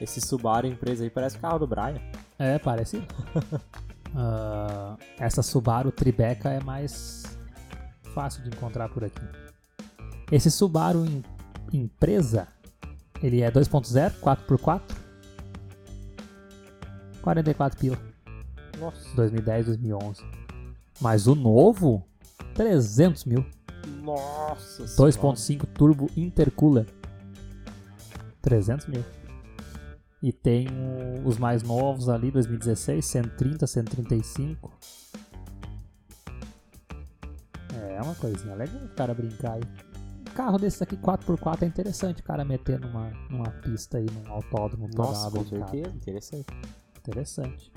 [0.00, 2.00] Esse Subaru empresa aí parece o carro do Brian.
[2.38, 3.06] É, parecido.
[4.18, 7.24] Ah, essa Subaru Tribeca é mais
[8.14, 9.20] fácil de encontrar por aqui.
[10.32, 11.22] Esse Subaru em-
[11.70, 12.48] empresa,
[13.22, 14.80] ele é 2.0, 4x4,
[17.20, 17.98] 44 pila,
[18.78, 19.14] Nossa.
[19.14, 20.22] 2010, 2011.
[21.00, 22.04] Mas o novo,
[22.54, 23.44] 300 mil,
[24.02, 24.84] Nossa.
[24.84, 26.86] 2.5 turbo intercooler,
[28.40, 29.04] 300 mil.
[30.22, 30.66] E tem
[31.24, 34.72] os mais novos ali, 2016, 130, 135.
[37.72, 39.62] É uma coisinha legal o cara brincar aí.
[40.20, 44.32] Um carro desses aqui 4x4 é interessante o cara meter numa, numa pista aí, num
[44.32, 45.88] autódromo Nossa, com certeza.
[45.94, 46.46] Interessante.
[46.98, 47.72] Interessante.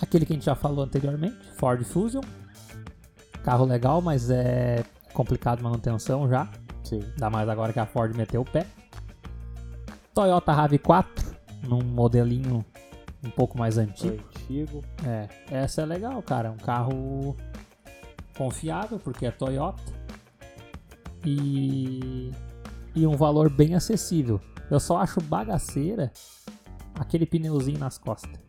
[0.00, 2.22] Aquele que a gente já falou anteriormente, Ford Fusion.
[3.42, 6.48] Carro legal, mas é complicado manutenção já.
[6.82, 7.00] Sim.
[7.12, 8.66] Ainda mais agora que a Ford meteu o pé.
[10.12, 11.06] Toyota RAV4,
[11.68, 12.64] num modelinho
[13.24, 14.22] um pouco mais antigo.
[14.36, 14.82] Antigo.
[15.06, 16.50] É, essa é legal, cara.
[16.50, 17.36] Um carro
[18.36, 19.82] confiável, porque é Toyota.
[21.24, 22.30] E,
[22.94, 24.40] e um valor bem acessível.
[24.70, 26.12] Eu só acho bagaceira
[26.94, 28.43] aquele pneuzinho nas costas.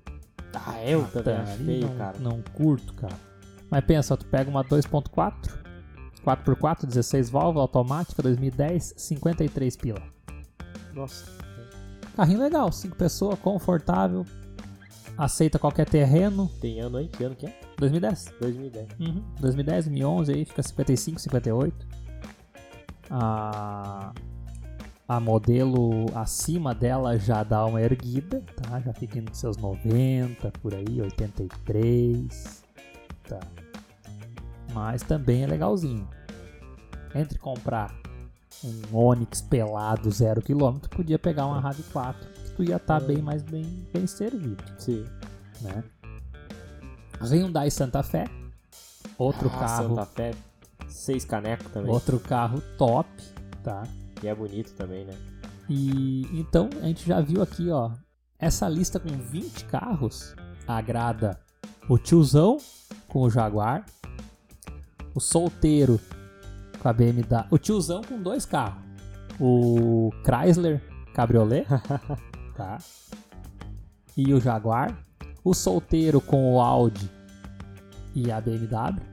[0.56, 2.18] Ah, eu Ah, também acho feio, não, cara.
[2.20, 3.16] Não curto, cara.
[3.70, 5.50] Mas pensa, tu pega uma 2.4,
[6.24, 10.02] 4x4, 16 válvulas, automática, 2010, 53 pila.
[10.94, 11.26] Nossa.
[12.16, 14.26] Carrinho legal, 5 pessoas, confortável,
[15.18, 16.50] aceita qualquer terreno.
[16.62, 17.08] Tem ano aí?
[17.10, 17.60] Que ano que é?
[17.78, 18.34] 2010.
[18.40, 18.88] 2010.
[19.00, 19.24] Uhum.
[19.42, 21.88] 2010, 2011 aí fica 55, 58.
[23.10, 24.14] A,
[25.08, 28.80] a modelo acima dela já dá uma erguida, tá?
[28.80, 32.64] Já fica nos seus 90, por aí, 83.
[33.28, 33.40] Tá.
[34.74, 36.08] Mas também é legalzinho.
[37.14, 37.96] Entre comprar
[38.64, 43.44] um Onix pelado 0 km, podia pegar uma RAV4, que tu ia estar bem mais
[43.44, 45.06] bem, bem servido Sim.
[45.62, 45.84] né?
[47.22, 48.26] Hyundai Santa Fé,
[49.18, 50.32] outro Ah, carro, Santa Fé.
[50.88, 51.92] Seis canecos também.
[51.92, 53.08] outro carro top,
[53.64, 53.84] tá?
[54.26, 55.14] E é bonito também, né?
[55.70, 57.92] E então a gente já viu aqui, ó,
[58.40, 60.36] essa lista com 20 carros
[60.68, 61.40] agrada
[61.88, 62.58] o tiozão
[63.08, 63.86] com o Jaguar,
[65.14, 66.00] o solteiro
[66.80, 68.82] com a BMW, o tiozão com dois carros,
[69.40, 70.82] o Chrysler
[71.14, 71.68] Cabriolet,
[72.58, 72.80] tá?
[74.18, 75.06] E o Jaguar,
[75.44, 77.12] o solteiro com o Audi
[78.16, 79.04] e a BMW,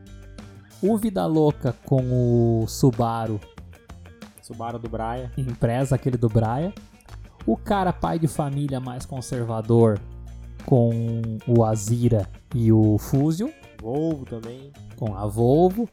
[0.80, 3.38] o Vida Louca com o Subaru
[4.52, 5.30] Subaru do Brian.
[5.36, 6.72] empresa, aquele do Braia.
[7.46, 9.98] O cara pai de família mais conservador
[10.64, 13.50] com o Azira e o Fusion,
[13.80, 14.72] Volvo também.
[14.96, 15.88] com a Volvo.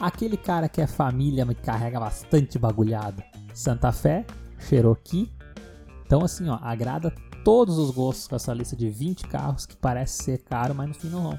[0.00, 3.22] Aquele cara que é família, mas que carrega bastante bagulhada,
[3.54, 4.24] Santa Fé,
[4.58, 5.30] Cherokee.
[6.04, 10.24] Então assim, ó, agrada todos os gostos com essa lista de 20 carros que parece
[10.24, 11.38] ser caro, mas no fim não.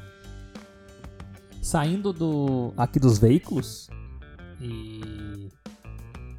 [1.61, 3.89] Saindo do aqui dos veículos
[4.61, 5.49] e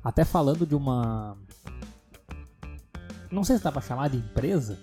[0.03, 1.36] até falando de uma
[3.32, 4.78] não sei se dá pra chamar de empresa,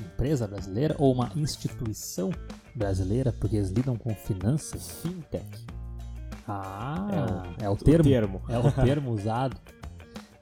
[0.00, 2.30] empresa brasileira ou uma instituição
[2.74, 4.90] brasileira, porque eles lidam com finanças.
[5.02, 5.66] Fintech.
[6.48, 8.04] Ah, é o, O termo.
[8.04, 8.42] termo.
[8.48, 9.56] É o termo usado.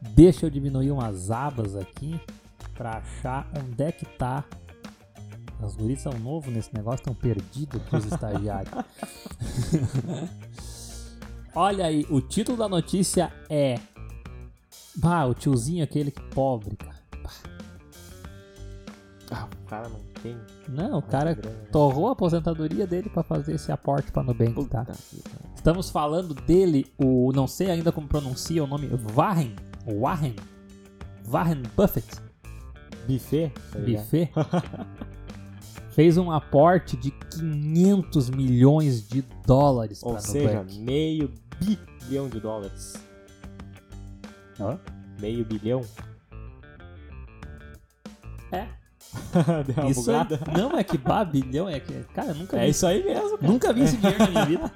[0.00, 2.20] Deixa eu diminuir umas abas aqui
[2.74, 4.44] pra achar onde é que tá.
[5.60, 8.72] Os guris são novos nesse negócio, estão perdidos aqui os estagiários.
[11.54, 13.78] Olha aí, o título da notícia é.
[14.96, 16.98] Bah, o tiozinho aquele que pobre, cara.
[19.30, 20.36] Ah, o cara não tem.
[20.68, 24.86] Não, o cara grana, torrou a aposentadoria dele pra fazer esse aporte pra Nubank, tá?
[25.54, 29.54] Estamos falando dele, o não sei ainda como pronuncia o nome, Warren,
[29.86, 30.34] Warren,
[31.26, 32.08] Warren Buffett,
[33.06, 33.52] Buffet?
[33.70, 33.78] tá?
[33.78, 34.30] Buffet,
[35.98, 40.78] fez um aporte de 500 milhões de dólares Ou para seja, Nubank.
[40.78, 42.94] meio bilhão de dólares.
[44.60, 44.78] Hã?
[45.20, 45.80] Meio bilhão?
[48.52, 48.68] É,
[49.66, 50.40] Deu uma isso bugada?
[50.56, 53.36] não é que bah, bilhão, é que, cara, eu nunca vi, É isso aí mesmo,
[53.36, 53.52] cara.
[53.52, 54.72] nunca vi esse dinheiro na minha vida.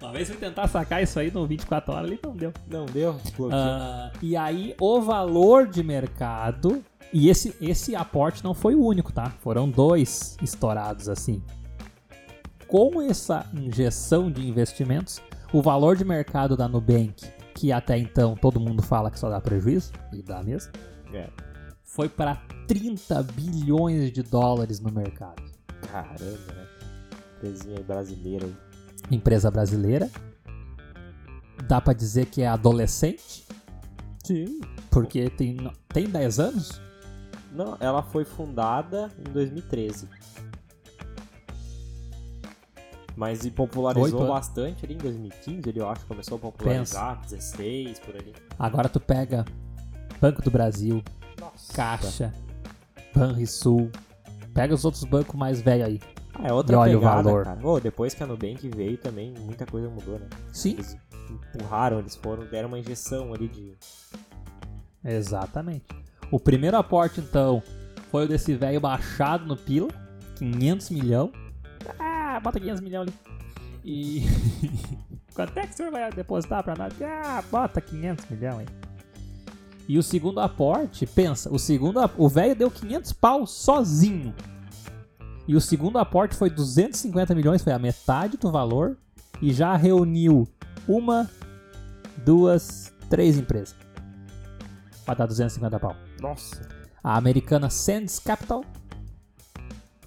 [0.00, 2.52] Uma vez fui tentar sacar isso aí no 24 horas, ali não deu.
[2.68, 3.16] Não deu?
[3.52, 9.12] Ah, e aí o valor de mercado E esse, esse aporte não foi o único,
[9.12, 9.30] tá?
[9.40, 11.42] Foram dois estourados assim.
[12.68, 15.20] Com essa injeção de investimentos,
[15.52, 19.40] o valor de mercado da Nubank, que até então todo mundo fala que só dá
[19.40, 20.70] prejuízo, e dá mesmo,
[21.12, 21.28] É.
[21.82, 22.36] foi para
[22.68, 25.42] 30 bilhões de dólares no mercado.
[25.90, 26.66] Caramba, né?
[27.38, 28.48] Empresinha brasileira.
[29.10, 30.08] Empresa brasileira.
[31.66, 33.44] Dá pra dizer que é adolescente,
[34.24, 34.60] Sim.
[34.90, 35.56] porque tem,
[35.88, 36.80] tem 10 anos?
[37.50, 40.08] Não, ela foi fundada em 2013.
[43.16, 47.20] Mas e popularizou Oito bastante ali em 2015, ele eu acho que começou a popularizar,
[47.22, 48.32] 16 por ali.
[48.58, 49.44] Agora tu pega
[50.20, 51.02] Banco do Brasil,
[51.38, 51.72] Nossa.
[51.74, 52.32] Caixa,
[53.14, 53.90] Banrisul,
[54.54, 56.00] pega os outros bancos mais velhos aí.
[56.34, 57.44] Ah, é outra E olha o pegada, valor.
[57.44, 57.66] cara.
[57.66, 60.26] Ô, depois que a Nubank veio também, muita coisa mudou, né?
[60.52, 60.96] Sim, Eles
[61.28, 63.74] empurraram, eles foram, deram uma injeção ali de...
[65.04, 65.84] exatamente.
[66.30, 67.62] O primeiro aporte, então,
[68.10, 69.88] foi o desse velho baixado no Pila,
[70.36, 71.32] 500 milhão.
[71.98, 73.12] Ah, bota 500 milhão ali.
[73.84, 74.22] E
[75.34, 76.92] quanto é que o senhor vai depositar pra nós?
[77.02, 78.66] Ah, bota 500 milhão aí.
[79.88, 84.32] E o segundo aporte, pensa, o segundo, o velho deu 500 pau sozinho.
[85.48, 88.96] E o segundo aporte foi 250 milhões, foi a metade do valor
[89.42, 90.46] e já reuniu
[90.86, 91.28] uma,
[92.24, 93.74] duas, três empresas.
[95.04, 95.96] Pra dar 250 pau.
[96.20, 96.68] Nossa.
[97.02, 98.62] A americana Sands Capital,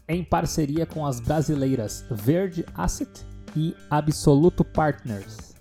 [0.07, 3.09] em parceria com as brasileiras Verde Asset
[3.55, 5.53] e Absoluto Partners.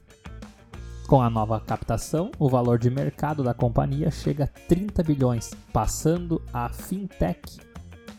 [1.07, 6.40] Com a nova captação, o valor de mercado da companhia chega a 30 bilhões, passando
[6.53, 7.59] a fintech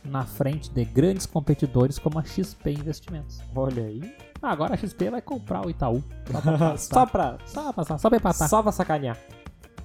[0.06, 3.40] na frente de grandes competidores como a XP Investimentos.
[3.56, 4.16] Olha aí.
[4.42, 6.04] Agora a XP vai comprar o Itaú.
[6.32, 7.08] Só pra Só passar.
[7.08, 8.50] pra, só pra passar, só pra empatar.
[8.50, 9.18] só pra sacanear.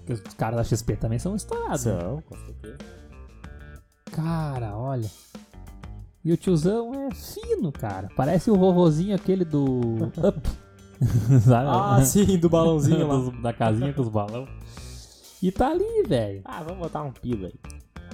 [0.08, 1.84] Porque os caras da XP também são estourados.
[1.84, 2.00] né?
[2.00, 2.78] São, com certeza.
[4.10, 5.10] Cara, olha.
[6.24, 8.08] E o tiozão é fino, cara.
[8.16, 10.48] Parece o vovozinho aquele do Up.
[11.44, 11.68] Sabe?
[11.70, 13.30] Ah, sim, do balãozinho lá.
[13.42, 14.48] Da casinha com os balão.
[15.42, 16.40] E tá ali, velho.
[16.44, 17.54] Ah, vamos botar um pila aí.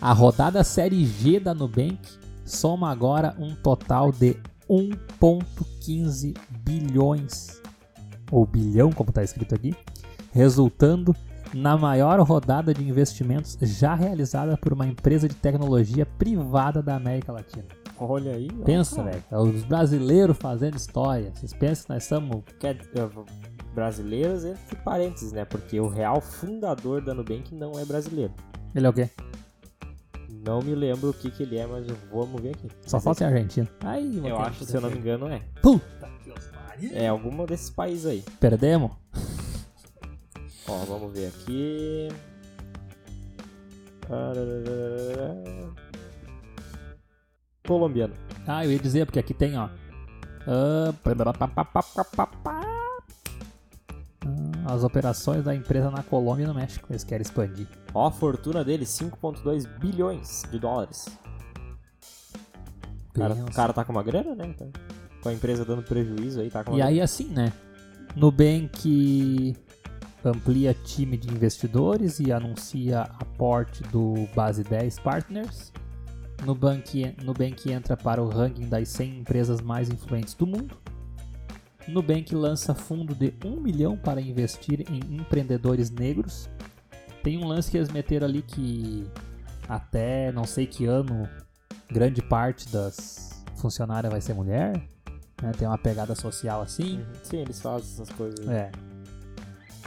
[0.00, 1.98] A rodada Série G da Nubank
[2.44, 4.36] soma agora um total de
[4.68, 7.62] 1,15 bilhões,
[8.30, 9.74] ou bilhão, como está escrito aqui,
[10.32, 11.14] resultando
[11.54, 17.32] na maior rodada de investimentos já realizada por uma empresa de tecnologia privada da América
[17.32, 17.64] Latina.
[17.98, 18.48] Olha aí.
[18.64, 21.30] Pensa, velho, é os brasileiros fazendo história.
[21.34, 22.44] Vocês pensam que nós.
[22.58, 23.08] Quer, eh,
[23.72, 25.44] brasileiros entre parênteses, né?
[25.44, 28.34] Porque o real fundador da Nubank não é brasileiro.
[28.74, 29.08] Ele é o quê?
[30.44, 32.68] Não me lembro o que, que ele é, mas vamos ver aqui.
[32.84, 33.68] Só Mas falta ser argentino.
[33.80, 35.40] Aí, Eu acho, se eu não me engano, é.
[35.62, 36.04] Puta
[36.78, 36.94] que.
[36.94, 38.24] É algum desses países aí.
[38.40, 38.90] Perdemos?
[40.66, 42.08] Ó, vamos ver aqui.
[47.66, 48.14] Colombiano.
[48.46, 49.68] Ah, eu ia dizer, porque aqui tem, ó.
[50.46, 50.92] Ah,
[54.66, 56.86] as operações da empresa na Colômbia e no México.
[56.90, 57.68] Eles querem expandir.
[57.92, 61.06] Ó, a fortuna dele, 5,2 bilhões de dólares.
[63.10, 64.52] O cara, o cara tá com uma grana, né?
[64.58, 64.66] Tá-
[65.22, 67.52] com a empresa dando prejuízo aí, tá com uma E aí, assim, né?
[68.14, 69.56] Nubank
[70.24, 75.72] amplia time de investidores e anuncia aporte do Base 10 Partners.
[76.44, 80.76] Nubank, Nubank entra para o ranking das 100 empresas mais influentes do mundo.
[81.86, 86.48] Nubank lança fundo de 1 milhão para investir em empreendedores negros.
[87.22, 89.06] Tem um lance que eles meteram ali que
[89.68, 91.28] até não sei que ano
[91.90, 94.72] grande parte das funcionárias vai ser mulher.
[95.42, 95.52] né?
[95.58, 96.98] Tem uma pegada social assim.
[96.98, 97.04] Uhum.
[97.22, 98.46] Sim, eles fazem essas coisas.
[98.48, 98.70] É.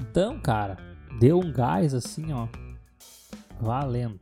[0.01, 0.77] Então, cara,
[1.19, 2.47] deu um gás assim, ó.
[3.59, 4.19] Valendo.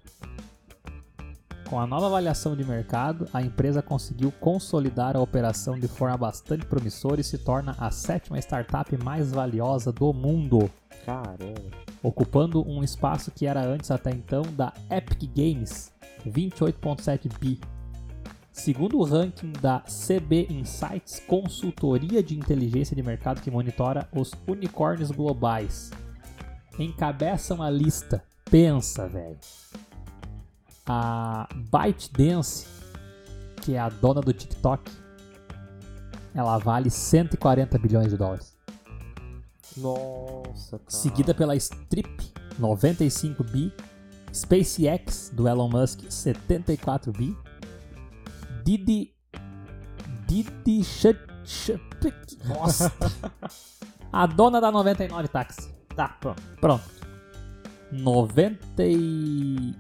[1.70, 6.66] Com a nova avaliação de mercado, a empresa conseguiu consolidar a operação de forma bastante
[6.66, 10.70] promissora e se torna a sétima startup mais valiosa do mundo,
[11.04, 11.62] Caramba.
[12.04, 15.92] ocupando um espaço que era antes até então da Epic Games,
[16.26, 17.60] 28.7 bi.
[18.56, 25.12] Segundo o ranking da CB Insights, consultoria de inteligência de mercado que monitora os unicórnios
[25.12, 25.92] globais,
[26.80, 28.24] encabeçam a lista.
[28.50, 29.38] Pensa, velho.
[30.88, 32.66] A ByteDance,
[33.62, 34.90] que é a dona do TikTok,
[36.34, 38.58] ela vale 140 bilhões de dólares.
[39.76, 40.90] Nossa, cara.
[40.90, 43.74] Seguida pela Strip, 95 bi.
[44.34, 47.36] SpaceX, do Elon Musk, 74 bi.
[48.66, 49.14] Didi.
[50.28, 50.84] Didi.
[50.84, 51.80] Sh- Sh-
[52.46, 52.92] Nossa.
[54.12, 55.70] A dona da 99 táxi.
[55.96, 56.42] Tá, pronto.
[56.60, 56.84] Pronto.
[57.92, 59.74] 90 e...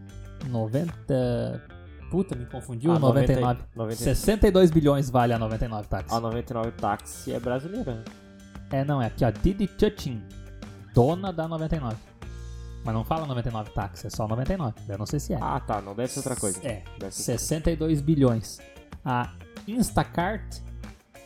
[0.49, 1.63] 90.
[2.11, 2.91] Puta, me confundiu.
[2.91, 3.61] Ah, 99.
[3.75, 6.13] 90, 62 bilhões vale a 99 táxi.
[6.13, 7.95] A 99 táxi é brasileira.
[7.95, 8.03] né?
[8.71, 9.31] É, não, é aqui, ó.
[9.31, 10.21] Didi Chuchin,
[10.93, 11.95] dona da 99.
[12.83, 14.75] Mas não fala 99 táxi, é só 99.
[14.87, 15.39] Eu não sei se é.
[15.41, 15.81] Ah, tá.
[15.81, 16.59] Não deve ser outra coisa.
[16.65, 18.59] É, Deve ser 62 bilhões.
[19.05, 19.33] A
[19.67, 20.59] Instacart,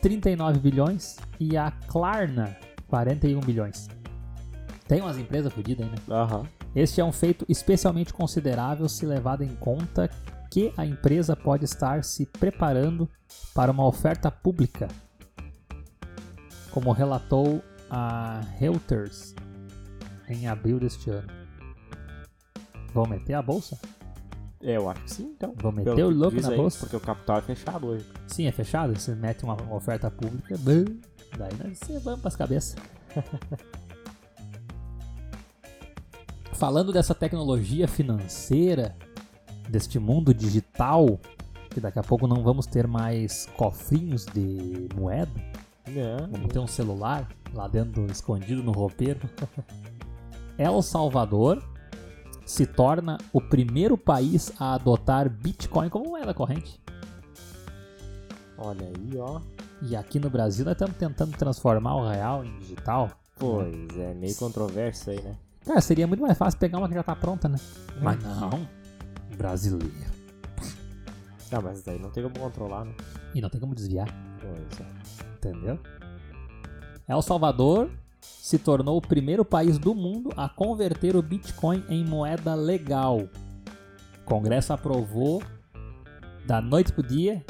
[0.02, 1.16] 39 bilhões.
[1.38, 2.56] E a Klarna,
[2.88, 3.88] 41 bilhões.
[4.86, 5.98] Tem umas empresas fodidas aí, né?
[6.10, 6.46] Aham.
[6.74, 10.08] Este é um feito especialmente considerável se levado em conta
[10.50, 13.08] que a empresa pode estar se preparando
[13.54, 14.88] para uma oferta pública,
[16.70, 19.34] como relatou a Reuters
[20.28, 21.28] em abril deste ano.
[22.92, 23.78] Vão meter a bolsa?
[24.62, 25.54] É, eu acho que sim, então.
[25.56, 26.80] Vão meter o louco na aí, bolsa?
[26.80, 28.04] Porque o capital é fechado hoje.
[28.26, 28.94] Sim, é fechado.
[28.98, 30.84] Você mete uma uma oferta pública, bum,
[31.38, 32.76] daí nós você vamos pras cabeças.
[36.52, 38.94] Falando dessa tecnologia financeira,
[39.66, 41.18] deste mundo digital,
[41.70, 45.32] que daqui a pouco não vamos ter mais cofrinhos de moeda,
[45.88, 46.28] Não.
[46.30, 49.20] vamos ter um celular lá dentro, escondido no roupeiro.
[50.58, 51.62] El Salvador
[52.50, 56.80] se torna o primeiro país a adotar Bitcoin como moeda corrente.
[58.58, 59.40] Olha aí, ó.
[59.82, 63.08] E aqui no Brasil nós estamos tentando transformar o real em digital.
[63.36, 65.36] Pois é, meio controverso aí, né?
[65.64, 67.58] Cara, seria muito mais fácil pegar uma que já tá pronta, né?
[68.02, 68.68] Mas não.
[69.36, 70.10] Brasileiro.
[71.52, 72.94] Não, mas daí não tem como controlar, né?
[73.34, 74.08] E não tem como desviar,
[74.40, 75.36] Pois é.
[75.36, 75.78] entendeu?
[77.08, 77.90] El Salvador
[78.20, 83.18] se tornou o primeiro país do mundo a converter o Bitcoin em moeda legal.
[83.18, 85.42] O Congresso aprovou
[86.46, 87.44] da noite pro dia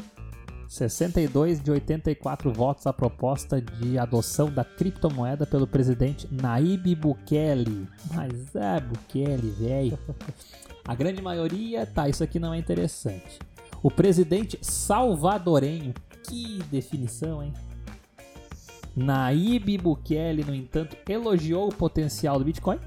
[0.71, 7.89] 62 de 84 votos a proposta de adoção da criptomoeda pelo presidente Naib Bukele.
[8.13, 9.99] Mas é Bukele, velho.
[10.87, 13.37] A grande maioria, tá, isso aqui não é interessante.
[13.83, 15.93] O presidente salvadorenho,
[16.23, 17.53] que definição, hein?
[18.95, 22.79] Naib Bukele, no entanto, elogiou o potencial do Bitcoin,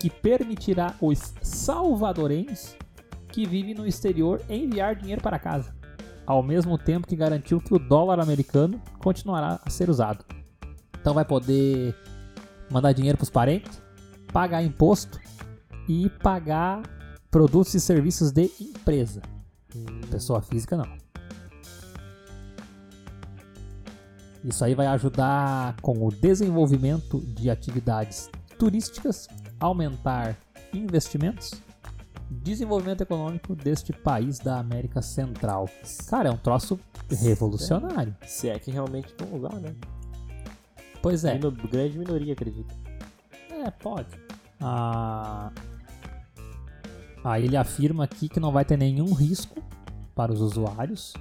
[0.00, 2.76] que permitirá os salvadorenhos
[3.28, 5.74] que vivem no exterior enviar dinheiro para casa,
[6.26, 10.24] ao mesmo tempo que garantiu que o dólar americano continuará a ser usado.
[11.00, 11.94] Então vai poder
[12.70, 13.82] mandar dinheiro para os parentes,
[14.32, 15.20] pagar imposto
[15.88, 16.82] e pagar
[17.30, 19.22] produtos e serviços de empresa.
[20.10, 21.03] Pessoa física não.
[24.44, 29.26] Isso aí vai ajudar com o desenvolvimento de atividades turísticas,
[29.58, 30.36] aumentar
[30.72, 31.52] investimentos,
[32.30, 35.68] desenvolvimento econômico deste país da América Central.
[36.08, 36.78] Cara, é um troço
[37.10, 38.14] revolucionário.
[38.26, 39.74] Se é que realmente vão usar, né?
[41.00, 41.34] Pois é.
[41.34, 42.74] Mino- grande minoria, acredito.
[43.50, 44.08] É, pode.
[44.60, 45.50] Ah,
[47.22, 49.62] aí ele afirma aqui que não vai ter nenhum risco
[50.14, 51.14] para os usuários.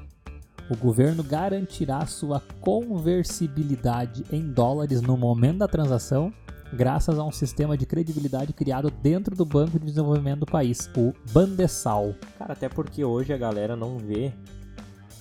[0.74, 6.34] O governo garantirá sua conversibilidade em dólares no momento da transação,
[6.74, 11.14] graças a um sistema de credibilidade criado dentro do Banco de Desenvolvimento do país, o
[11.32, 12.16] Bandesal.
[12.40, 14.34] Cara, até porque hoje a galera não vê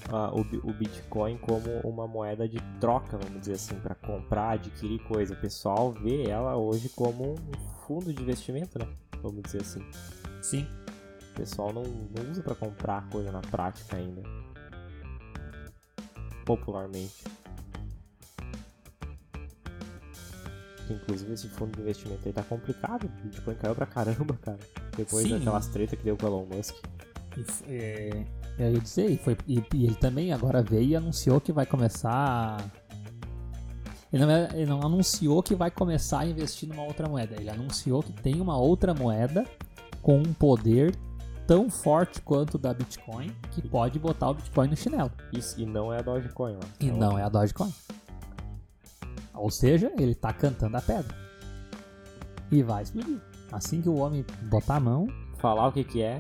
[0.09, 5.01] ah, o, o Bitcoin como uma moeda de troca, vamos dizer assim, para comprar, adquirir
[5.01, 5.35] coisa.
[5.35, 8.89] O pessoal vê ela hoje como um fundo de investimento, né?
[9.23, 9.85] Vamos dizer assim.
[10.41, 10.67] Sim.
[11.33, 14.23] O pessoal não, não usa para comprar coisa na prática ainda.
[16.45, 17.25] Popularmente.
[20.91, 23.05] Inclusive esse fundo de investimento aí tá complicado.
[23.05, 24.59] O Bitcoin caiu pra caramba, cara.
[24.97, 25.39] Depois Sim.
[25.39, 26.75] daquelas treta que deu com o Elon Musk.
[27.37, 28.25] F- é,
[28.59, 31.65] eu ia dizer, e, foi, e, e ele também agora veio e anunciou que vai
[31.65, 32.59] começar.
[34.13, 37.37] Ele não, é- ele não anunciou que vai começar a investir numa outra moeda.
[37.41, 39.47] Ele anunciou que tem uma outra moeda
[40.03, 40.95] com um poder
[41.53, 45.13] tão forte quanto da Bitcoin que pode botar o Bitcoin no chinelo.
[45.35, 46.61] Isso, e não é a Dogecoin lá.
[46.81, 47.71] E É não é a Dogecoin.
[49.35, 51.15] Ou seja, ele tá cantando a pedra.
[52.51, 53.21] E vai explodir.
[53.53, 56.19] Assim que o homem botar a mão, Falar o que que é.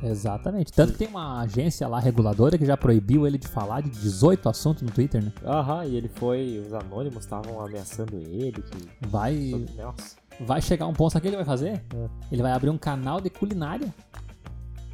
[0.00, 0.72] Exatamente.
[0.72, 4.48] Tanto que tem uma agência lá reguladora que já proibiu ele de falar de 18
[4.48, 5.32] assuntos no Twitter, né?
[5.44, 6.62] Aham, e ele foi.
[6.64, 8.62] Os anônimos estavam ameaçando ele.
[8.62, 10.16] Que, Vai, nossa.
[10.38, 11.82] vai chegar um ponto, sabe o que ele vai fazer?
[11.94, 12.08] É.
[12.30, 13.92] Ele vai abrir um canal de culinária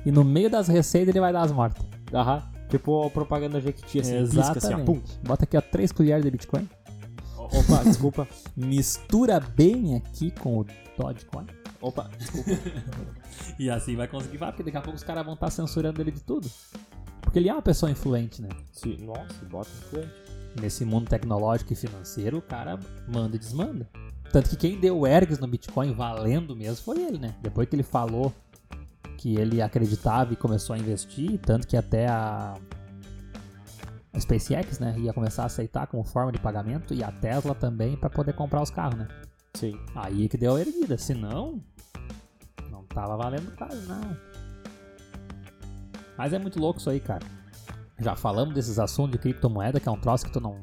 [0.05, 1.85] e no meio das receitas ele vai dar as mortas.
[2.13, 2.43] Aham.
[2.69, 4.79] Tipo a propaganda Jequiti, assim, pisca assim, ó.
[4.79, 5.01] Pum.
[5.23, 6.69] Bota aqui, ó, 3 colheres de Bitcoin.
[7.37, 8.27] Opa, desculpa.
[8.57, 10.67] Mistura bem aqui com o
[10.99, 11.47] Dogecoin.
[11.81, 12.51] Opa, desculpa.
[13.59, 16.11] E assim vai conseguir falar, porque daqui a pouco os caras vão estar censurando ele
[16.11, 16.51] de tudo.
[17.21, 18.49] Porque ele é uma pessoa influente, né?
[18.73, 20.13] Se, nossa, bota influente.
[20.61, 22.79] nesse mundo tecnológico e financeiro, o cara
[23.09, 23.89] manda e desmanda.
[24.31, 27.35] Tanto que quem deu ergs no Bitcoin valendo mesmo foi ele, né?
[27.43, 28.33] Depois que ele falou
[29.23, 32.57] que ele acreditava e começou a investir, tanto que até a,
[34.13, 37.97] a SpaceX, né, ia começar a aceitar como forma de pagamento e a Tesla também
[37.97, 39.07] para poder comprar os carros, né?
[39.55, 39.79] Sim.
[39.95, 41.63] Aí que deu a erguida, senão
[42.69, 44.19] não tava valendo quase nada.
[46.19, 47.25] Mas é muito louco isso aí, cara.
[48.01, 50.57] Já falamos desses assuntos de criptomoeda, que é um troço que tu não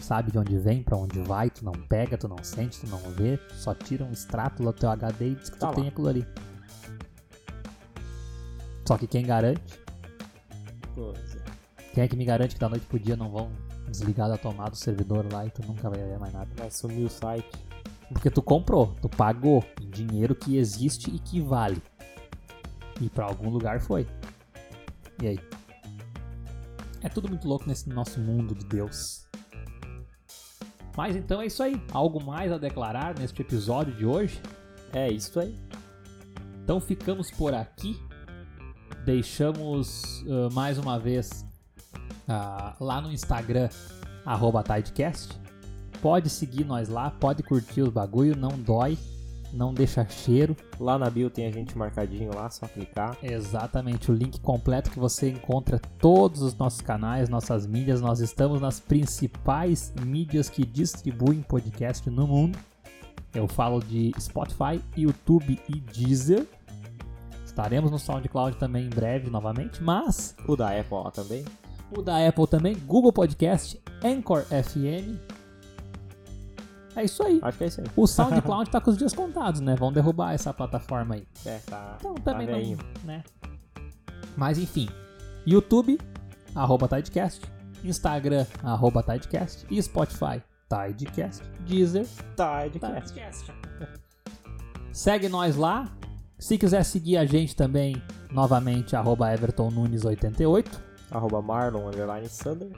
[0.00, 2.98] sabe de onde vem, pra onde vai, tu não pega, tu não sente, tu não
[3.10, 5.74] vê, tu só tira um extrato do teu HD e diz que Tá tu lá.
[5.74, 6.26] tem aquilo ali.
[8.86, 9.80] Só que quem garante,
[10.94, 11.42] Pois é.
[11.92, 13.50] quem é que me garante que da noite pro dia não vão
[13.88, 16.48] desligar da tomada do servidor lá e tu nunca vai ver mais nada?
[16.56, 17.48] Vai sumir o site.
[18.08, 21.82] Porque tu comprou, tu pagou em dinheiro que existe e que vale.
[23.00, 24.06] E pra algum lugar foi.
[25.20, 25.40] E aí?
[27.02, 29.26] É tudo muito louco nesse nosso mundo de Deus.
[30.96, 31.80] Mas então é isso aí.
[31.92, 34.40] Algo mais a declarar neste episódio de hoje?
[34.92, 35.58] É isso aí.
[36.62, 38.00] Então ficamos por aqui.
[39.06, 41.46] Deixamos ah, mais uma vez
[42.26, 43.68] ah, lá no Instagram,
[44.24, 45.38] arroba Tidecast.
[46.02, 48.98] Pode seguir nós lá, pode curtir os bagulho, não dói,
[49.52, 50.56] não deixa cheiro.
[50.80, 53.16] Lá na bio tem a gente marcadinho lá, só clicar.
[53.22, 58.00] Exatamente, o link completo que você encontra todos os nossos canais, nossas mídias.
[58.00, 62.58] Nós estamos nas principais mídias que distribuem podcast no mundo.
[63.32, 66.44] Eu falo de Spotify, YouTube e Deezer.
[67.56, 71.42] Estaremos no SoundCloud também em breve novamente, mas O da Apple também.
[71.96, 75.16] o da Apple também, Google Podcast, Anchor FM.
[76.94, 77.40] É isso aí.
[77.42, 77.86] Acho que é isso aí.
[77.96, 79.74] O SoundCloud tá com os dias contados, né?
[79.74, 81.26] Vão derrubar essa plataforma aí.
[81.46, 81.96] É, tá.
[81.98, 82.76] Então tá também veinho.
[82.76, 83.24] não, né?
[84.36, 84.90] Mas enfim,
[85.46, 85.98] YouTube,
[86.54, 87.40] arroba Tidecast,
[87.82, 93.50] Instagram, arroba Tidecast e Spotify, Tidecast, Deezer, Tá, de que Tidecast.
[94.92, 95.88] Segue nós lá.
[96.38, 100.80] Se quiser seguir a gente também, novamente, arroba Everton Nunes 88.
[101.10, 102.68] Arroba Marlon, underline Sander.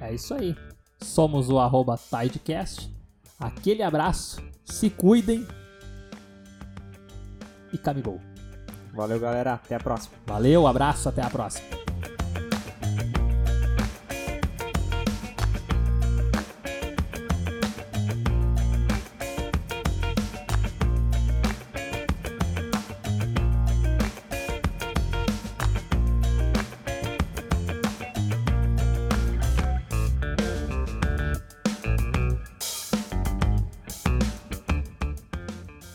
[0.00, 0.56] É isso aí.
[1.00, 2.92] Somos o arroba Tidecast.
[3.38, 5.46] Aquele abraço, se cuidem
[7.72, 8.20] e camigol.
[8.92, 9.54] Valeu, galera.
[9.54, 10.14] Até a próxima.
[10.26, 11.79] Valeu, abraço, até a próxima.